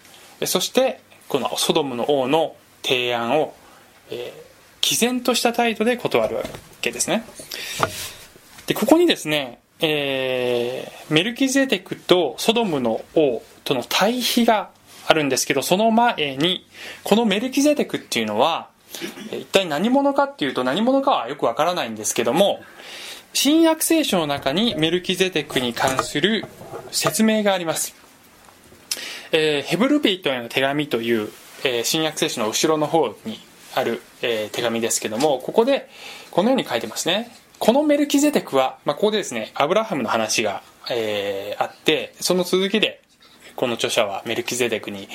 [0.45, 3.53] そしてこのソドムの王の提案を、
[4.09, 4.43] えー
[4.85, 6.43] 毅然とした態度で断るわ
[6.81, 7.23] けですね。
[8.67, 14.69] でここにですね、えーメルキゼテクとソドムの王との対比が
[15.07, 16.65] あるんですけどその前に
[17.03, 18.69] このメルキゼテクっていうのは
[19.31, 22.61] 一体何者かっていうと何者かはよくわからないんですけども
[23.35, 26.45] 新約聖書の中にメルキゼテクに関する
[26.91, 27.95] 説明があります、
[29.31, 31.29] えーヘブルビトへの手紙という、
[31.63, 33.39] えー新約聖書の後ろの方に
[33.73, 35.89] ある、えー手紙ですけどもここで
[36.29, 37.35] このように書いてますね。
[37.57, 43.01] このメルキゼテクは、まあ、ここでですねアブラハムの話が、えあってその続きで
[43.55, 45.07] この著者はメルキゼテクに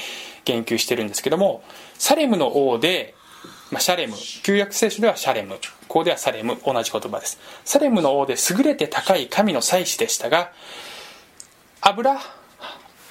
[0.44, 1.62] 言及してるんですけども
[1.98, 3.14] サレムの王で、
[3.70, 5.56] まあ、シャレム旧約聖書ではシャレム。
[5.88, 7.38] ここではサレム同じ言葉です。
[7.64, 10.52] サレムの王で優れて高い神の祭司でしたが
[11.80, 12.20] アブラ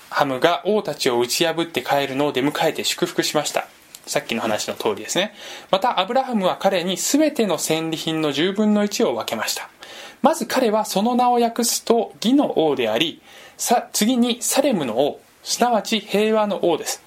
[0.09, 3.67] ハムが王たちを打ち破って帰るのを出迎えて祝福しました。
[4.05, 5.33] さっきの話の通りですね。
[5.69, 9.69] またアブラハムは彼に全ての戦利品の10分の1を分けました。
[10.21, 13.21] まず彼はその名を訳すと義の王であり
[13.57, 17.03] さ次にサレムの王すなわち平和の王です。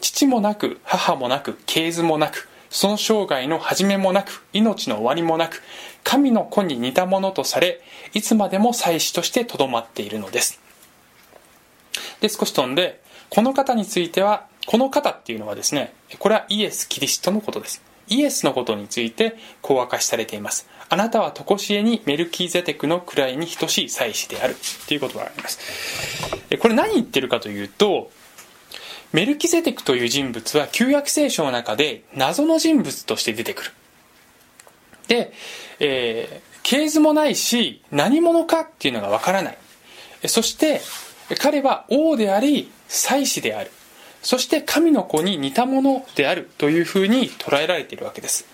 [0.00, 5.62] 父もなく母もなく系図もなくその生涯の始めもなく命の終わりもなく
[6.02, 7.80] 神の子に似たものとされ
[8.14, 10.60] いつまでも祭司としてとどまっているのです。
[12.20, 17.80] で少し飛んでこの方についてはこの方っていうのはですねこれはイエス・キリストのことです。
[18.08, 20.68] イエスのことについてこう明かしされています。
[20.88, 24.56] あなたは常しえにメルキーゼテクの位に等しい祭司である。
[24.88, 25.60] ということがあります。
[26.58, 28.10] これ何言ってるかというと
[29.14, 33.70] メルキゼテクという人物は旧約聖書の中で謎の人物として出てくる。
[35.06, 35.32] で、
[35.78, 39.58] えー、系図もないし何者かっていうのがわからない。
[40.26, 40.80] そして
[41.40, 43.70] 彼は王であり祭司である。
[44.20, 46.50] そして神の子に似たものである。
[46.58, 48.46] というふうに捉えられているわけです。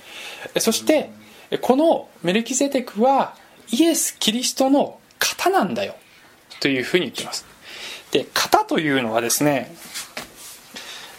[0.58, 1.08] そして
[1.62, 3.34] このメルキゼテクは
[3.70, 5.94] イエス・キリストの型なんだよ。
[6.60, 7.46] というふうに言ってます。
[8.10, 9.74] で型というのはですね、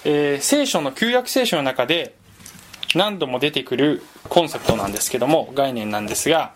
[0.06, 2.16] えー、聖書の旧約聖書の中で
[2.96, 6.54] 何度も出てくるコンセプトなんですけども概念なんですが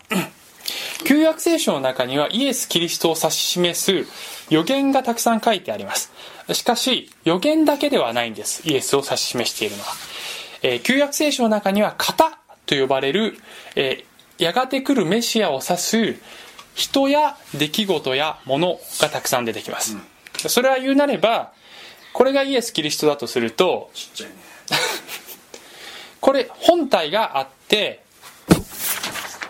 [1.04, 4.06] 旧約聖書の中にはイエス・キリストを指し示す
[4.50, 6.12] 予言がたくさん書いてあります。
[6.54, 9.88] しかし予言だけではないんですイエスを指し示しているのは、
[10.62, 13.36] えー、旧約聖書の中には型と呼ばれる、
[13.74, 16.16] えー、やがて来るメシアを指す
[16.74, 21.52] 人や出来事やものがたくさん出てきます、うん、それは言うなれば
[22.16, 24.26] これがイエス・キリストだとすると、ね、
[26.18, 28.00] これ本体があって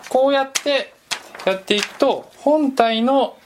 [0.09, 0.93] こうやって
[1.45, 3.37] やっていくと本体の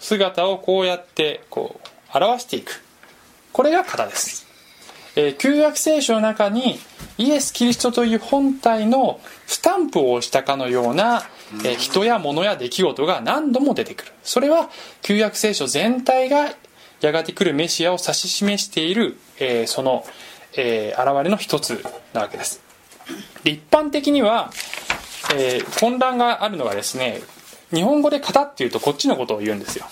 [0.00, 2.82] 姿をこうやってこう表していく。
[3.52, 4.48] これが型です、
[5.14, 6.80] えー、旧約聖書の中に
[7.18, 11.22] イエス・キリストという本体のスタンプを押したかのような、
[11.64, 14.12] えー、人や物や出来事が何度も出てくる。
[14.24, 14.70] それは
[15.02, 16.52] 旧約聖書全体が
[17.06, 20.04] やがて来るメシアを指し示している、えー、その、
[20.56, 22.62] えー、現れの一つなわけです。
[23.42, 24.50] で一般的には、
[25.34, 27.20] えー、混乱があるのがですね
[27.72, 29.86] 日本語で型っていうとこっちのことを言うんですよ。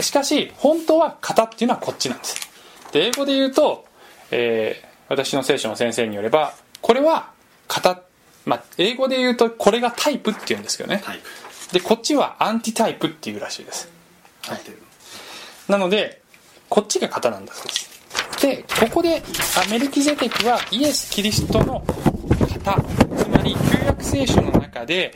[0.00, 2.50] しかし本当は型っていうのはこっちなんです。
[2.92, 3.84] で英語で言うと、
[4.30, 7.30] えー、私の聖書の先生によればこれは
[7.68, 8.02] 型
[8.46, 11.02] まあ、英語で言うとこれがタイプっていうんですけどね
[11.72, 13.90] でこっちはアンティタイプっていうらしいです、
[14.46, 14.60] はい、
[15.68, 16.19] なので
[16.70, 17.90] こっちが型なんだそうです。
[18.40, 19.22] でここで
[19.70, 21.84] メルキゼテクはイエス・キリストの
[22.40, 22.80] 型。
[23.16, 25.12] つまり旧約聖書の中で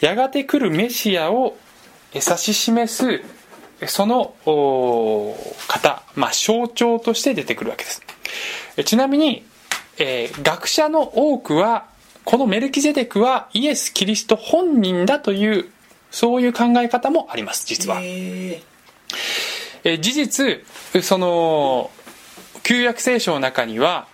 [0.00, 1.56] やがて来るメシアを
[2.14, 3.22] 指し示す
[3.86, 4.34] その
[5.68, 8.02] 型、まあ、象徴として出てくるわけです。
[8.84, 9.44] ちなみに、
[9.98, 11.86] えー、学者の多くは
[12.24, 15.66] このメルキゼデクはイエス・キリスト本人だという
[16.10, 18.62] そういう考え方もあります実は、えー、
[19.84, 20.64] え事実
[21.02, 21.90] その
[22.62, 24.06] 旧約聖書の中には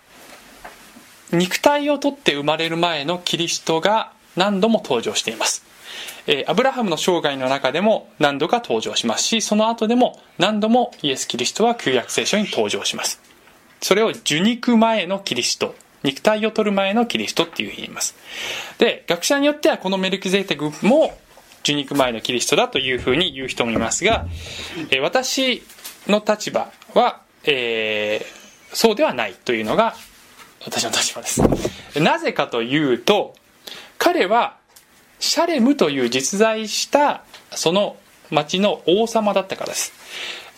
[1.32, 5.64] 肉体をとって生まれる前のキリストが何度も登場しています。
[6.26, 13.20] え、アブラハムの生涯の中でも何度か登場しますしその後でも何度もイエス・キリストは旧約聖書に登場します。
[13.80, 18.14] それを受肉前のキリスト肉体を取る前のキリストっていうふうに言います。
[18.78, 21.16] で学者によってはこのメルキゼテクも
[21.68, 24.26] 受肉前のキリストだというふうに言う人もいますが、
[24.90, 25.62] え、私
[26.06, 29.94] の立場は、えー、そうではないというのが
[30.64, 31.42] 私の立場です。
[32.00, 33.34] なぜかというと
[33.98, 34.56] 彼は
[35.20, 37.96] シャレムという実在したその
[38.30, 39.92] 町の王様だったからです。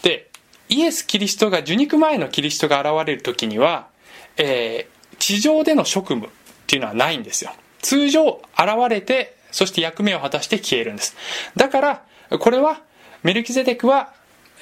[0.02, 0.30] で
[0.68, 3.88] イエス・キリストが受肉前のキリストが現れる時には、
[4.36, 6.30] えー、地上での職務っ
[6.66, 7.52] ていうのはないんですよ。
[7.82, 11.16] 通常現れてそして役目を果たして消えるんです。
[11.56, 12.02] だから
[12.38, 12.80] これは
[13.22, 14.12] メルキゼデクは、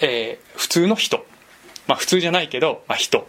[0.00, 1.26] えー、普通の人。
[1.86, 3.26] まあ普通じゃないけど、まあ、人。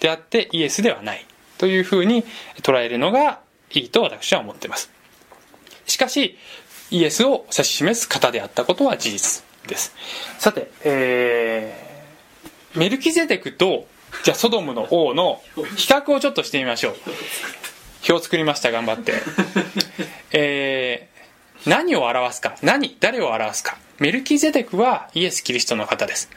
[0.00, 1.26] であってイエスではない。
[1.58, 2.24] というふうに
[2.62, 4.90] 捉えるのがいいと私は思っています。
[5.86, 6.38] しかし
[6.90, 9.94] イエスを指し示す方であったことは事実です。
[10.38, 13.86] さて、えー、メルキゼデクと
[14.24, 15.42] じゃあソドムの王の
[15.76, 16.96] 比較をちょっとしてみましょう。
[18.08, 19.14] 表作りました頑張って。
[20.32, 22.56] えー、何を表すか？
[22.62, 23.76] 何誰を表すか？
[23.98, 26.30] メルキゼデクはイエス・キリストの方です。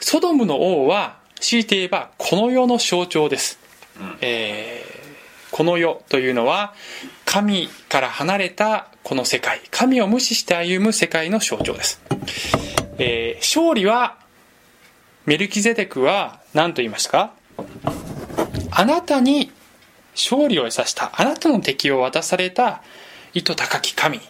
[0.00, 3.58] ソドムの王は強いて言えばこの世の象徴です、
[3.98, 5.00] うん、えー
[5.50, 6.74] この世というのは
[7.24, 9.60] 神から離れたこの世界。
[9.72, 12.00] 神を無視して歩む世界の象徴です、
[12.98, 14.16] えー、勝利は
[15.26, 17.32] メルキゼデクは何と言いましたか？
[18.70, 19.50] あなたに
[20.14, 22.82] 勝利を得させたあなたの敵を渡された
[23.34, 24.20] 意図高き神。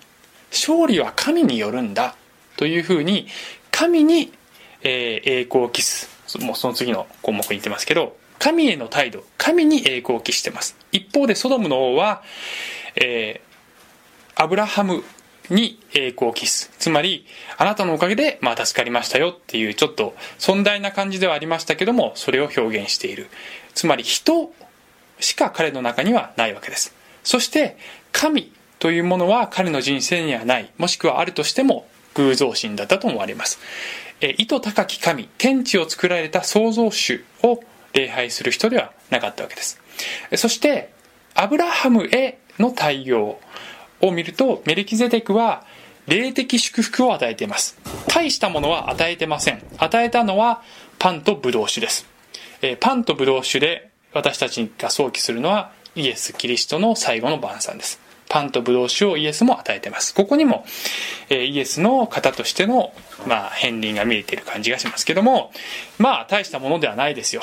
[0.50, 2.16] 勝利は神によるんだ
[2.56, 3.28] というふうに
[3.70, 4.32] 神に、
[4.82, 6.08] え、栄光を期す。
[6.40, 10.76] もうその次の項目に言ってますけど神への態度神に栄光を期してます。
[10.92, 12.22] 一方でソドムの王は、
[12.96, 15.02] えー、アブラハム
[15.50, 16.70] に栄光を期す。
[16.78, 17.26] つまり
[17.58, 23.28] あなたのおかげでまあ助かりましたよっていうちょっと尊大な感じではありましたけどもそれを表現している。
[23.74, 24.52] つまり人
[25.20, 26.94] しか彼の中にはないわけです。
[27.22, 27.76] そして
[28.12, 30.70] 神というものは彼の人生にはない。
[30.78, 33.58] もしくはあるとしても偶像神だったと思われます。
[34.20, 39.80] え意図高き神天地を作られた創造主を礼拝する人ではなかったわけです。
[40.36, 40.92] そして
[41.34, 43.40] アブラハムへの対応
[44.00, 45.64] を見るとメルキゼデクは
[46.06, 47.78] 霊的祝福を与えています。
[48.08, 49.62] 大したものは与えてません。
[49.78, 50.62] 与えたのは
[50.98, 52.06] パンとブドウ酒です、
[52.60, 58.00] えパンとブドウ酒で私たちが想起するのはイエス・キリストの最後の晩餐です。
[58.28, 60.14] パンとブドウ酒をイエスも与えています。
[60.14, 60.64] ここにも、
[61.30, 62.92] えイエスの方としての、
[63.26, 65.52] まあ、片鱗が見えている感じがしますけども
[65.98, 67.42] まあ大したものではないですよ、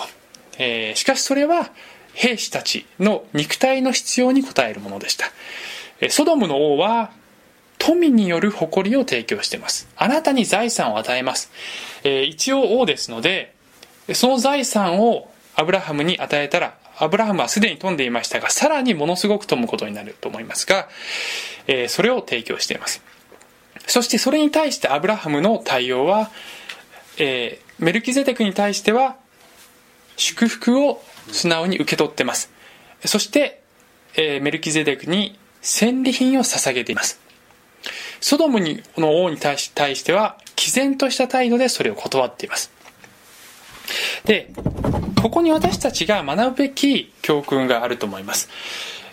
[0.58, 1.70] えー、しかしそれは
[2.14, 5.26] 兵士たちの肉体の必要に応えるものでした。
[6.00, 7.12] えソドムの王は
[7.80, 9.88] 富による誇りを提供しています。
[9.98, 11.52] あなたに財産を与えます、
[12.04, 13.54] えー、一応王ですので
[14.14, 20.88] その財産をアブラハムに与えたらアブラハムはすでに富んでいましたがさらにものすごく富むことになると思いますが、
[21.66, 23.04] えー、それを提供しています。
[23.88, 26.30] そしてそれに対してアブラハムの対応は、
[27.18, 29.16] えー、メルキゼテクに対しては
[30.16, 32.52] 祝福を素直に受け取ってます。
[33.06, 33.62] そして、
[34.16, 37.20] えー、メルキゼデクに戦利品を捧げています。
[38.20, 38.60] ソドム
[38.98, 42.77] の王に対しては毅然とした態度でそれを断っています。
[44.26, 44.52] で
[45.22, 48.50] ここに私たちが学ぶべき教訓があると思います、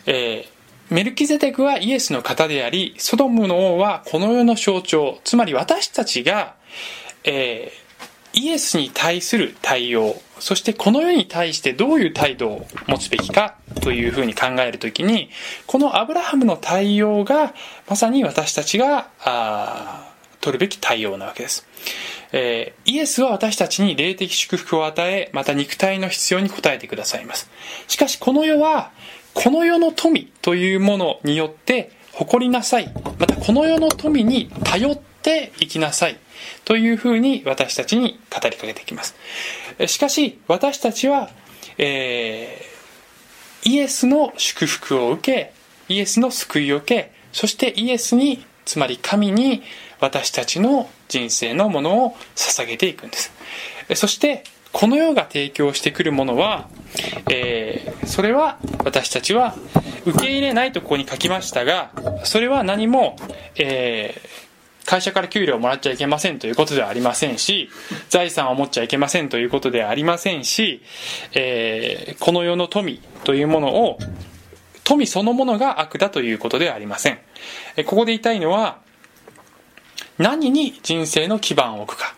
[0.06, 6.54] えー、メルキゼテクはイエスの方でありソドムの王はこの世の象徴つまり私たちが、
[7.24, 7.84] えー
[8.34, 15.30] イエスに対する対応、そしてこの世に対してどういう態度を持つべきかというふうに考えるときに、
[15.66, 17.54] このアブラハムの対応が
[17.88, 21.64] まさに私たちがあ取るべき対応なわけです。
[22.36, 27.48] えー、イエスは私たちに霊的祝福を与え、また肉体の必要に応えてくださいます。
[27.86, 28.90] しかしこの世は、
[29.34, 32.92] この世の富というものによって誇りなさい。
[33.20, 36.18] またこの世の富に頼って生きなさい。
[36.64, 39.14] というふうに私たちに語りかけてきます。
[39.86, 41.30] しかし、私たちは、
[41.78, 45.52] えー、イエスの祝福を受け、
[45.88, 49.62] イエスの救いを受け、そしてイエスに、つまり神に
[50.00, 53.32] 私たちの人生のものを捧げていくんです。
[53.94, 56.68] そして、この世が提供してくるものは、
[57.30, 59.54] えー、それは私たちは
[60.04, 61.92] 受け入れないとここに書きましたが、
[62.24, 63.16] それは何も、
[63.56, 67.70] えー、会社から給料をもらっちゃいけませんということではありませんし、
[68.08, 70.82] 財産を持っちゃいけませんということではありませんし、
[71.34, 73.98] えー、この世の富というものを、
[74.82, 77.18] 富そのものが悪だということではありません。
[77.86, 78.82] ここで言いたいのは、
[80.18, 82.14] 何に人生の基盤を置くか。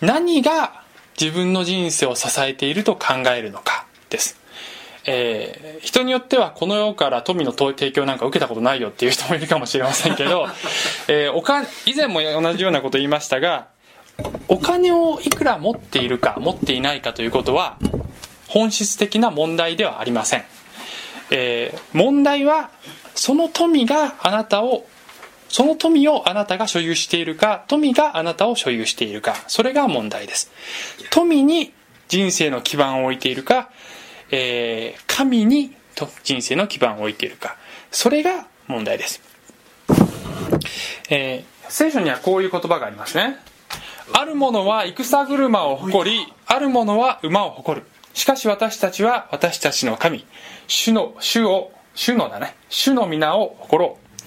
[0.00, 0.82] 何が
[1.20, 4.42] 自分の人生を支えていると考えるのかです。
[5.04, 10.46] えー、人によってはこの世から富の提供なんか受けたことないよっていう人もいるかもしれませんけど、
[11.08, 13.66] えー、おか以前も同じようなこと言いましたが
[14.48, 17.78] お金をいくら持っているか持っていないかということは
[18.46, 20.44] 本質的な問題ではありません、
[21.30, 22.70] えー、問題は
[23.14, 24.86] その富があなたを
[25.52, 30.50] その富をあなたが所有しているか富があなたを所有しているかそれが問題です。
[31.10, 31.72] 富に
[32.08, 33.70] 人生の基盤を置いているか
[34.32, 35.76] えー、神に
[36.24, 37.56] 人生の基盤を置いているか
[37.90, 39.20] それが問題です、
[41.10, 43.36] えー、聖書にはこういう言葉がありますね。
[44.14, 47.86] ある者は戦車を誇りある者は馬を誇る。
[48.14, 50.26] しかし私たちは私たちの神
[50.66, 54.22] 主の主を主のだね主の皆を誇ろう。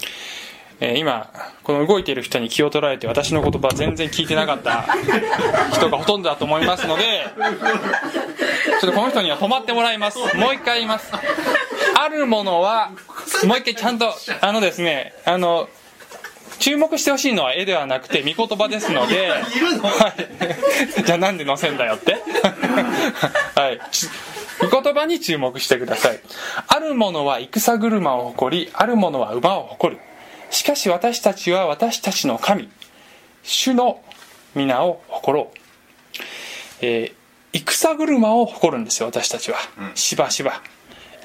[0.79, 1.31] え今
[1.63, 4.85] この動いている人に気を取られて私の言葉全然聞いてなかった
[5.71, 7.27] 人がほとんどだと思いますので
[8.81, 10.19] ちょっとこの人には止まってもらいます。
[10.35, 11.11] もう一回言います。
[11.97, 12.91] あるものは
[13.45, 15.69] もう一回ちゃんとあのですねあの
[16.59, 19.37] 注目してほしいのは絵ではなくて見言葉ですので、は
[20.97, 22.15] い、 じゃあなんで載せんだよって。
[23.55, 23.79] はい。
[24.69, 26.19] 御言葉に注目してください。
[26.67, 30.01] あるものは戦車を誇りあるものは馬を誇る
[30.55, 32.69] しかし私たちは私たちの神
[33.43, 34.01] 主の
[34.55, 35.57] 皆を誇ろう、
[36.81, 39.57] えー、戦車を誇るんですよ私たちは、
[39.95, 40.61] しばしば。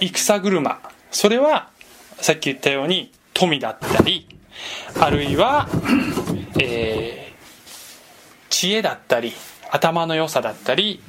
[0.01, 0.81] 戦車。
[1.13, 1.71] それは
[2.17, 4.27] さっき言ったように富だったり
[4.99, 5.69] あるいは、
[6.61, 9.33] えー、知恵だったり
[9.71, 11.01] 頭の良さだったり、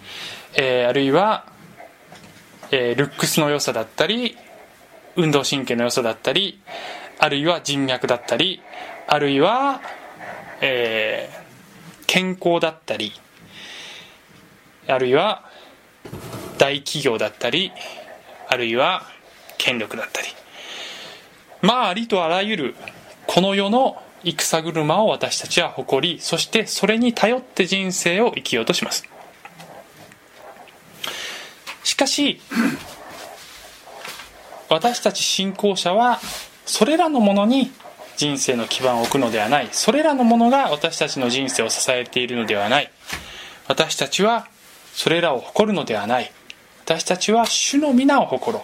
[0.55, 1.47] えー、あるいは、
[2.69, 4.37] えー、ルックスの良さだったり
[5.15, 6.61] 運動神経の良さだったり
[7.23, 8.63] あるいは人脈だったり
[9.05, 9.79] あるいは、
[10.59, 13.13] えー、健康だったり
[14.87, 15.45] あるいは
[16.57, 17.71] 大企業だったり
[18.47, 19.03] あるいは
[19.59, 20.29] 権力だったり。
[21.61, 22.75] まあありとあらゆる
[23.27, 29.07] この世の戦車を私たちは誇りそしてそれに頼って人生を生きようとします。
[31.83, 32.41] しかし
[34.69, 36.19] 私たち信仰者は
[36.71, 37.69] それらのものに
[38.15, 39.67] 人生の基盤を置くのではない。
[39.73, 42.89] それらのものが私たちの人生を支えているのではない。
[43.67, 44.47] 私たちは
[44.93, 46.31] それらを誇るのではない。
[46.85, 48.63] 私たちは主の皆を誇ろ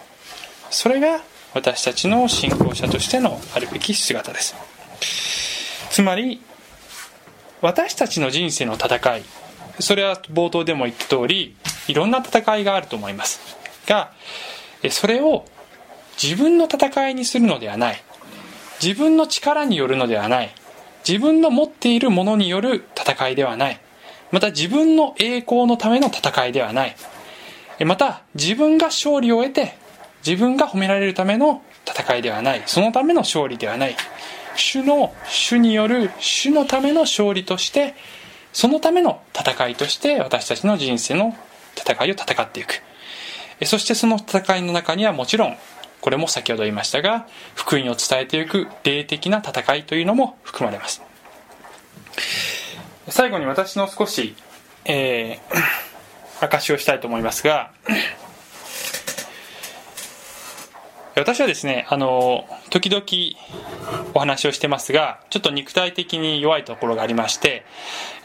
[0.70, 1.20] それが
[1.52, 4.54] 私たちの信仰者としてのあるべき姿です。
[5.90, 6.40] つまり
[7.60, 9.22] 私たちの人生の戦い。
[9.80, 11.54] それは冒頭でも言った通り
[11.88, 13.38] いろんな戦いがあると思います。
[13.86, 14.12] が
[14.88, 15.44] それを
[16.22, 18.02] 自分の戦いにするのではない。
[18.82, 20.54] 自分の力によるのではない。
[21.08, 23.80] 自分の持っているものによる戦いではない。
[24.30, 26.96] また自分の栄光のための戦いではない。
[27.84, 29.78] また自分が勝利を得て
[30.26, 32.62] 自分が褒められるための戦いではない。
[32.66, 33.96] そのための勝利ではない。
[34.56, 37.94] 主の主による主のための勝利として
[38.52, 41.36] そのための戦いとして私たちの人生の
[41.76, 42.82] 戦いを戦っていく。
[43.64, 45.56] そしてその戦いの中にはもちろん
[46.00, 51.02] これも先ほど言いましたが福音を伝えていく霊的な戦いというのも含まれます。
[53.08, 54.34] 最後に私の少し、
[54.84, 57.72] えー、 証をしたいと思いますが
[61.16, 63.04] 私はですねあの時々
[64.14, 67.64] お話をしてますがちょっと肉体的に弱いところがありまして、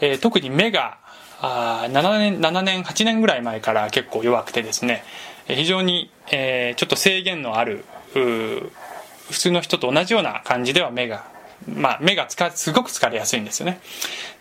[0.00, 0.98] えー、特に目が
[1.40, 5.02] あ7年7年8年ぐらい前から結構弱くてですね
[5.46, 8.70] 非常に、えー、ちょっと制限のある普
[9.30, 11.24] 通の人と同じような感じでは目が
[11.68, 13.80] まあ目が疲すごく疲れやすいんですよね。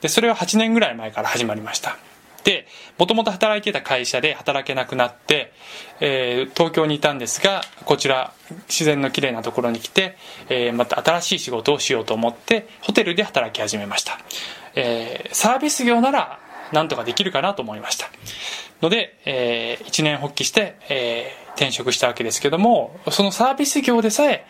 [0.02, 1.98] でそれは8年ぐらい前から始まりました。
[2.44, 5.54] でもともと働いてた会社で働けなくなって、
[6.02, 8.34] えー、東京にいたんですがこちら
[8.68, 10.18] 自然のきれいなところに来て、
[10.50, 14.20] えー、また新しい仕事をしようと思ってホテルで働き始めました、
[14.76, 16.40] えー、サービス業なら
[16.74, 18.10] なんとかできるかなと思いました。
[18.84, 24.46] ので、えー、一年発起して、えー、転職したわけですけどもそのサービス業でさえ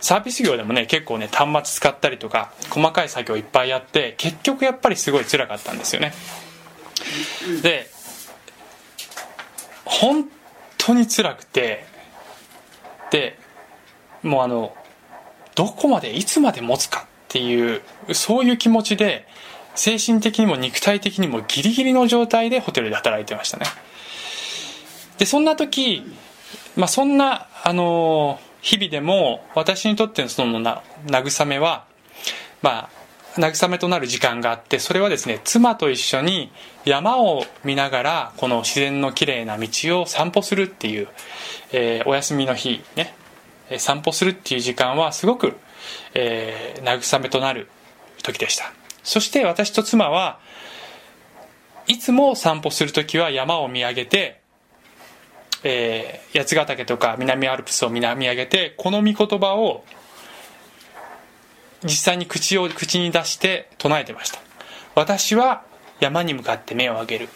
[0.00, 6.12] サービス業でもね結構ね端末使ったりとか細かい作業いっぱいやって結局やっぱりすごい辛かったんですよね。
[7.62, 7.86] で
[9.84, 10.28] 本
[10.76, 11.84] 当に辛くて
[13.12, 13.38] で
[14.24, 14.76] もうあの
[15.54, 17.82] どこまでいつまで持つかっていう
[18.12, 19.26] そういう気持ちで
[19.74, 23.66] 精神的にも肉体的にもギリギリの状態でホテルで働いてましたね。
[25.18, 26.02] でそんな時、
[26.76, 31.84] まあ、そんなあの日々でも私にとってのそのな慰めは
[32.60, 32.90] まあ
[33.34, 36.50] 慰めとなる時間があってそれはですね妻と一緒に
[36.84, 41.08] 山を見ながらこの自然のきれいな道を散歩するっていう、
[41.72, 43.14] えー、お休みの日ね
[43.78, 45.56] 散歩するっていう時間はすごく、
[46.14, 47.68] えー、慰めとなる
[48.22, 48.81] 時でした。
[49.02, 50.38] そして私と妻は
[51.86, 54.40] いつも散歩する時は山を見上げて、
[55.64, 59.84] えー、八ヶ岳とか南アルプスを見上げてこの御言葉を
[61.84, 64.38] 実際に口を口に出して唱えてました。
[64.94, 65.64] 私は
[66.00, 67.28] 山に向かって目を上げる。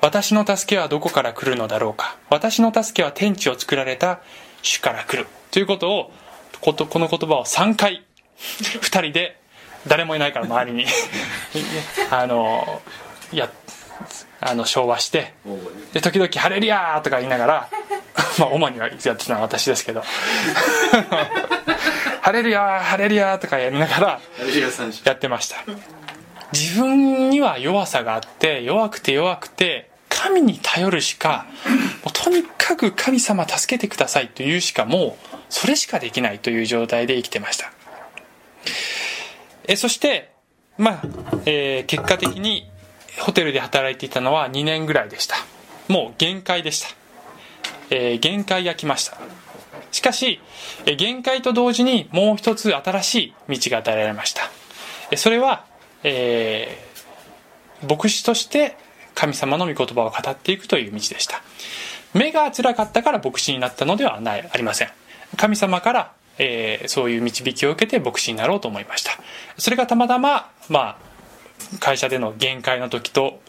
[0.00, 2.16] 私の助けはどこから来るのだろうか。
[2.30, 4.20] 私の助けは天地を作られた
[4.62, 5.28] 主から来る。
[5.50, 6.12] ということを
[6.60, 8.04] この言葉を3回
[8.38, 9.38] 2人で
[9.86, 10.86] 誰もいないから周りに
[12.10, 12.82] あの
[13.32, 13.48] や
[14.40, 15.32] あの昭和して
[15.92, 17.68] で時々「ハレリア!」とか言いながら
[18.38, 20.02] まあ主にはやってたのは私ですけど
[22.20, 24.20] 「ハレリアハレリア!」とかやりながら
[25.04, 25.56] やってました
[26.52, 31.46] 自分には弱さがあって弱くて弱くて神に頼るしか
[32.04, 37.70] もうとにかく神様助けてくださいというしかもうそれしかできないという状態で生きてました
[39.68, 40.32] えそして
[40.78, 41.02] まあ、
[41.46, 42.68] えー、結果的に
[43.20, 45.36] ホテルで働いていたのは2年ぐらいでした。
[45.88, 46.88] もう限界でした、
[47.90, 49.16] えー、限界が来ました。
[49.92, 50.40] しかし、
[50.84, 54.42] えー、限界と同時にもう一つ新しい道が与えられました、
[55.10, 55.64] えそれは、
[56.02, 58.76] えー、牧師として
[59.14, 61.42] 神様の御言葉を語っていくという道でした。
[62.12, 64.88] 目が辛かったから牧師になったのではないありません。
[65.36, 69.12] 神様からえー、そういう導きを受けて牧師になろうと思いました。
[69.58, 73.40] それがたまたま、まあ、会社での限界の時と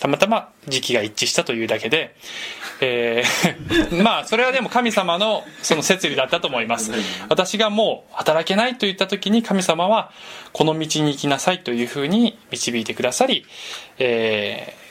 [0.00, 2.16] たまたま時期が一致したというだけで、
[2.80, 6.92] えー まあそれはでも神様のその摂理だったと思います。
[7.28, 10.10] 私がもう働けないと言った時に神様は
[10.52, 13.46] この道に行きなさいというふうに導いてくださり、
[13.98, 14.82] えー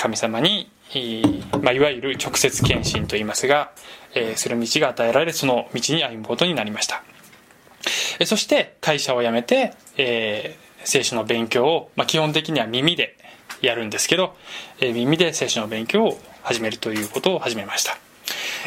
[0.00, 3.70] 神様に、いいまあ、いわゆる直接献身と言いますが、
[4.14, 7.02] えーその道が与えられその道に歩むことになりました。
[8.18, 13.14] えーそして会社を辞めて、えー聖書の勉強を、まあ、基本的には耳で
[13.60, 14.34] やるんですけど、
[14.80, 17.98] えー耳で聖書の勉強を始めるということを始めました。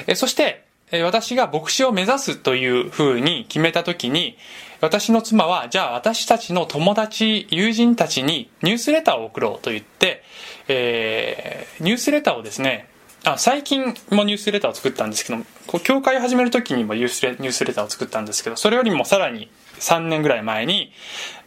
[0.07, 4.37] えーそしてえー私が牧師を目指すというふうに決めた時に
[4.79, 10.23] 私の妻はじゃあ私たちの友達友人たちにニュースレターを送ろうと言って、
[10.67, 12.87] えーニュースレターをですね
[13.25, 19.49] あ最近もニュースレターを作ったんですけどこう教会を始める時にもニュースレニュースレターを作ったんですけどそれよりもさらに
[19.79, 20.91] 3年ぐらい前に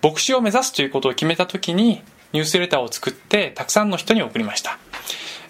[0.03, 2.03] 牧師を目指すということを決めた時に
[2.33, 4.79] ニュースレターを作ってたくさんの人に送りました、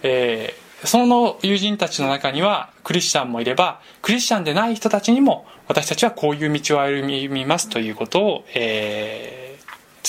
[0.03, 9.47] えーその友人たちの中にはクリスチャンもいればクリスチャンでない人たちにも私たちはこういう道を歩みますということを、えー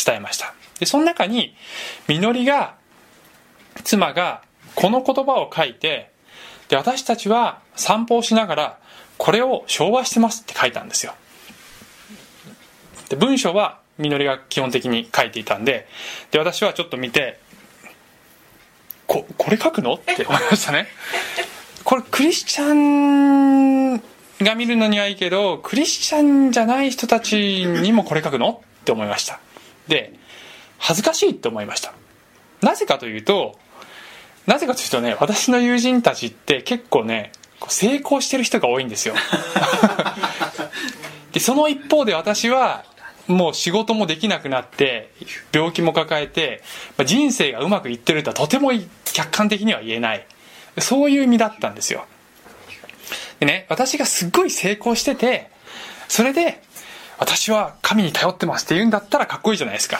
[0.05, 0.53] 伝えました。
[0.79, 1.55] でその中に
[2.07, 2.75] みのりが
[3.83, 4.43] 妻が
[4.77, 6.11] この言葉を書いて
[6.69, 8.79] で私たちは散歩をしながら
[9.17, 11.15] これを昭和してますって書いたんですよ。
[13.09, 15.87] で文章はみのりが基本的に書いていたんで
[16.29, 17.39] で私はちょっと見て
[19.07, 19.95] ここれ書くの？
[19.95, 20.87] って思いましたね。
[21.83, 28.61] これクリスチャンが見るのにはいいけどクリスチャンじゃない人たちにもこれ書くの？
[28.81, 29.39] って思いました。
[29.87, 30.13] で
[30.77, 31.93] 恥ずかしいって思いました。
[32.61, 33.57] なぜかというと
[34.47, 37.31] なぜかというとね私の友人たちって結構ね
[37.67, 39.13] 成功してる人が多いんですよ。
[41.33, 42.85] でその一方で私は
[43.27, 45.11] もう仕事もできなくなって
[45.51, 46.63] 病気も抱えて
[46.97, 48.71] まあ人生がうまくいってるとはとても
[49.05, 50.25] 客観的には言えない。
[50.79, 52.05] そういう意味だったんですよ。
[53.39, 55.49] でね私がすっごい成功してて
[56.07, 56.61] それで
[57.17, 59.99] 私は神に頼ってますって言うんだったらかっこいいじゃないですか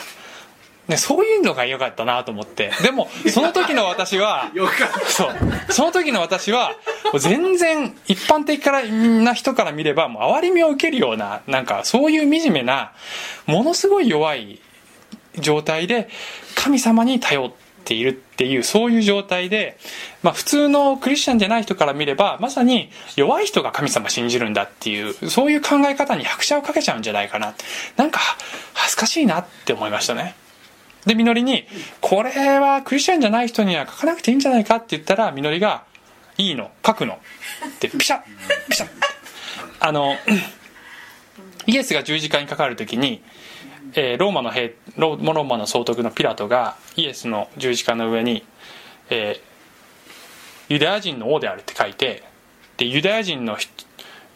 [0.88, 2.70] ね、そういうのが良かったなと思って。
[2.82, 5.00] でもその時の私はよかった。
[5.10, 5.36] そう。
[5.68, 6.72] その時の私は
[7.18, 12.92] 全然一般的からな人から見ればもう哀れみを受けるようななんかそういう惨めな
[13.46, 14.60] ものすごい弱い
[15.38, 16.08] 状態で
[16.54, 17.52] 神様に頼っ
[17.84, 19.78] ているっていうそういう状態で、
[20.22, 27.54] まあ、普通のクリスチャンじゃない人から見ればまさに弱い人が神様信じるんだっていうそういう考え方に拍車をかけちゃうんじゃないかな。
[27.96, 28.20] なんか
[28.72, 30.34] 恥ずかしいなって思いましたね
[31.08, 31.66] でみのりに
[32.00, 35.84] 「これはクリスチャンじゃない人には書かなくていいんじゃないか」って言ったらみのりが
[36.36, 37.14] 「いいの書くの」
[37.66, 38.22] ってピシャッ
[38.68, 38.88] ピシャッ。
[39.80, 40.16] あの
[41.66, 43.22] イエスが十字架にかかる時に、
[43.94, 48.44] えーローマの兵ローマの総督のピラトがイエスの十字架の上に、
[49.10, 49.48] えー
[50.70, 52.22] ユダヤ人の王であるって書いて
[52.76, 53.56] でユダヤ人の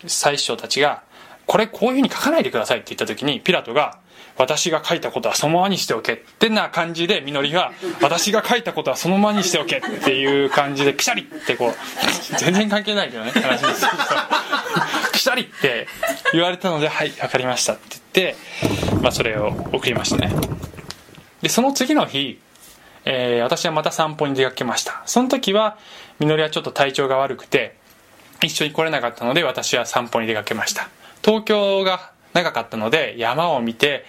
[0.07, 1.03] 最首長たちが
[1.47, 3.99] 「これこういうふうに書かないでください」って言った時にピラトが
[4.39, 13.87] 「私が書いたことはそのままにしておけ」ってな感じでみのりが「私が書いたことはそのままにしておけ」っていう感じでピシャリってこう全然関係ないけどね話です。
[15.13, 15.87] ピシャリって
[16.33, 17.83] 言われたので「はい分かりました」って
[18.15, 18.37] 言って、
[19.03, 20.33] まあ、それを送りましたね。
[21.43, 22.41] でその次の日、
[23.05, 25.03] えー私はまた散歩に出かけました。
[25.07, 25.77] その時は
[26.19, 27.77] みのりはちょっと体調が悪くて
[28.43, 30.89] 一緒に来れなかったので私は散歩に出かけました。
[31.25, 34.05] 東京が長かったので山を見て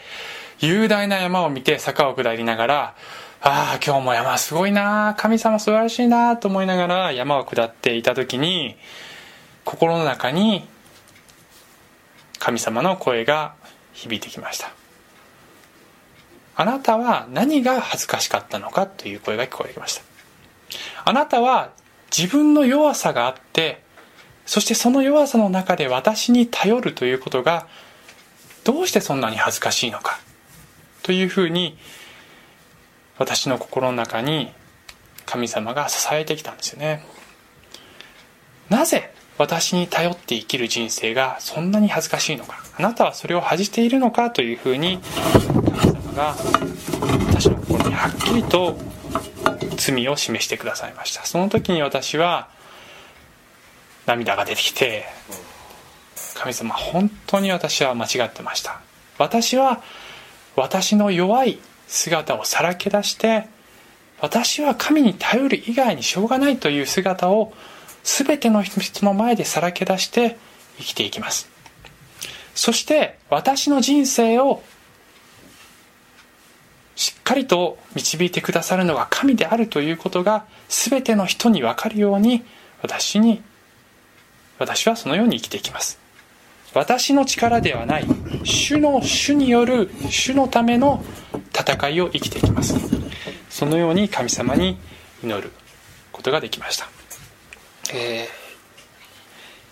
[0.60, 2.96] 雄大な山を見て坂を下りながら
[3.42, 8.78] ああ今日も山すごいな神様素晴らしいなと思いながら山を下っていた時に
[9.66, 10.66] 心の中に
[12.40, 13.56] 神様の声が
[13.94, 14.72] 響いてきました。
[16.56, 20.04] あなたは何が恥ずかしかったのかという声が聞こえてきました。
[21.06, 21.72] あなたは
[22.16, 23.82] 自分の弱さがあって
[24.46, 27.68] そしてその弱さの中で私に頼るということが
[28.64, 30.20] どうしてそんなに恥ずかしいのか？
[31.02, 31.78] というふうに
[33.18, 34.52] 私の心の中に
[35.26, 37.06] 神様が支えてきたんですよね。
[38.70, 42.64] なぜ私に頼って生きる人生がそんなに恥ずかしいのか？
[42.78, 44.32] あなたはそれを恥じているのか？
[44.32, 46.36] というふうに神様が
[47.30, 48.78] 私の心にはっきりと
[49.78, 51.26] 罪を示してくださいました。
[51.26, 52.48] その時に私は
[54.06, 55.06] 涙が出てきて
[56.34, 58.82] 神様本当に私は間違ってました。
[59.18, 59.82] 私は
[60.56, 63.48] 私の弱い姿をさらけ出して
[64.20, 67.54] 私は神に頼る以外にしょうがないという姿を
[68.04, 70.38] 全ての人の前でさらけ出して
[70.78, 71.50] 生きていきます。
[72.56, 74.64] そして私の人生を
[76.96, 82.44] しっかりと導いてくださるのが神であるということが全ての人に分かるように
[82.82, 83.42] 私に
[84.60, 86.03] 私はそのように生きていきます。
[86.74, 88.06] 私の力ではない
[88.44, 91.04] 主の主による主のための
[91.54, 92.76] 戦いを生きていきます。
[93.50, 94.78] そのように神様に
[95.24, 95.52] 祈る
[96.12, 96.90] ことができました、
[97.94, 98.28] えー、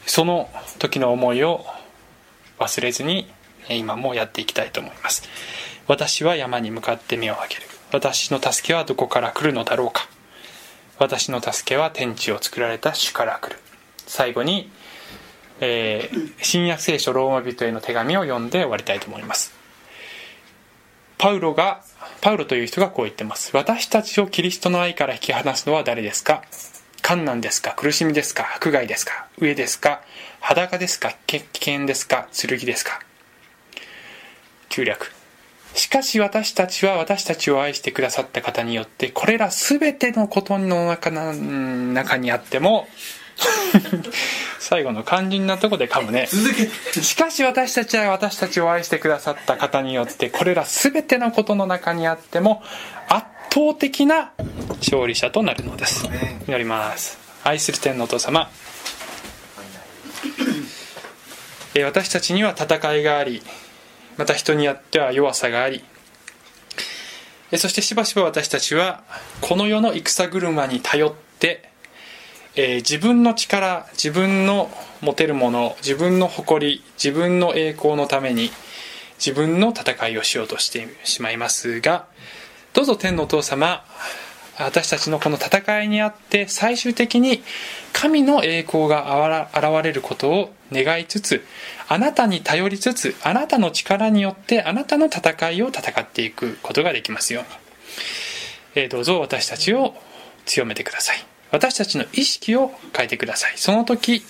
[0.06, 0.50] その
[0.80, 1.66] 時の思いを
[2.60, 3.28] 忘れずに
[3.70, 5.24] 今もやっていきたいと思います。
[5.88, 7.62] 私は山に向かって目を上げる。
[7.92, 10.08] 私の助けはどこから来るのだろうか。
[11.00, 13.60] 私の助けは天地を作られた主から来る。
[14.06, 14.72] 最後に、
[15.62, 19.54] えー、新約聖書ローマ人への手紙を読んで終わりたいと思います。
[21.18, 21.84] パウロが
[22.20, 23.56] パウロという人がこう言ってます。
[23.56, 26.44] 私たちをキリストの愛から引き離すのは誰ですか？
[27.08, 27.76] 困難ですか？
[27.78, 28.56] 苦しみですか？
[28.56, 29.28] 迫害ですか？
[29.38, 30.02] 上ですか？
[30.40, 31.14] 裸ですか？
[31.28, 32.28] 危険ですか？
[32.32, 33.00] 剣ですか？
[34.70, 35.14] 旧略
[35.76, 42.88] しかし私たちは私たちを愛してくださった方によってこれら全てのことの中中にあっても
[44.60, 46.28] 最後の肝心なとこで噛むね。
[46.28, 52.64] しかし私たちは私たちを愛してくださった方によってこれら全てのことの中にあっても
[53.08, 54.32] 圧倒的な
[54.80, 56.08] 勝利者となるのです。
[56.48, 57.18] 祈ります。
[57.44, 58.50] 愛する天のお父様。
[61.84, 63.42] 私たちには戦いがあり
[64.18, 65.84] また人によっては弱さがあり。
[67.58, 69.04] そしてしばしば私たちは
[69.42, 71.71] この世の戦車に頼って、
[72.56, 74.70] えー、自分の力自分の
[75.02, 78.52] 持てるもの自分の誇り自分の栄光のために
[79.24, 82.08] 自分の戦いをしようとしてしまいますが
[82.74, 83.86] どうぞ天のお父様
[84.58, 87.42] 私たちのこの戦いにあって最終的に
[87.94, 91.44] 神の栄光が現れることを願いつつ
[91.88, 97.50] あなたに頼りつつあなたの力によってあなたの戦いを戦っていくことができますように、
[98.76, 99.96] えどうぞ私たちを
[100.46, 101.31] 強めてください。
[101.52, 103.54] 私たちの意識を変えてください。
[103.58, 104.24] その時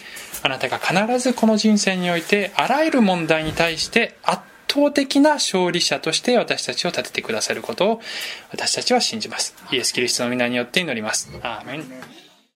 [0.43, 8.01] あなたが必ずこの人生においてあらゆる問題に対して圧倒的な勝利者として私たちを立ててくださることを
[8.51, 9.55] 私たちは信じます。
[9.71, 11.29] イエス・キリストの皆によって祈ります。
[11.41, 12.20] アーメン。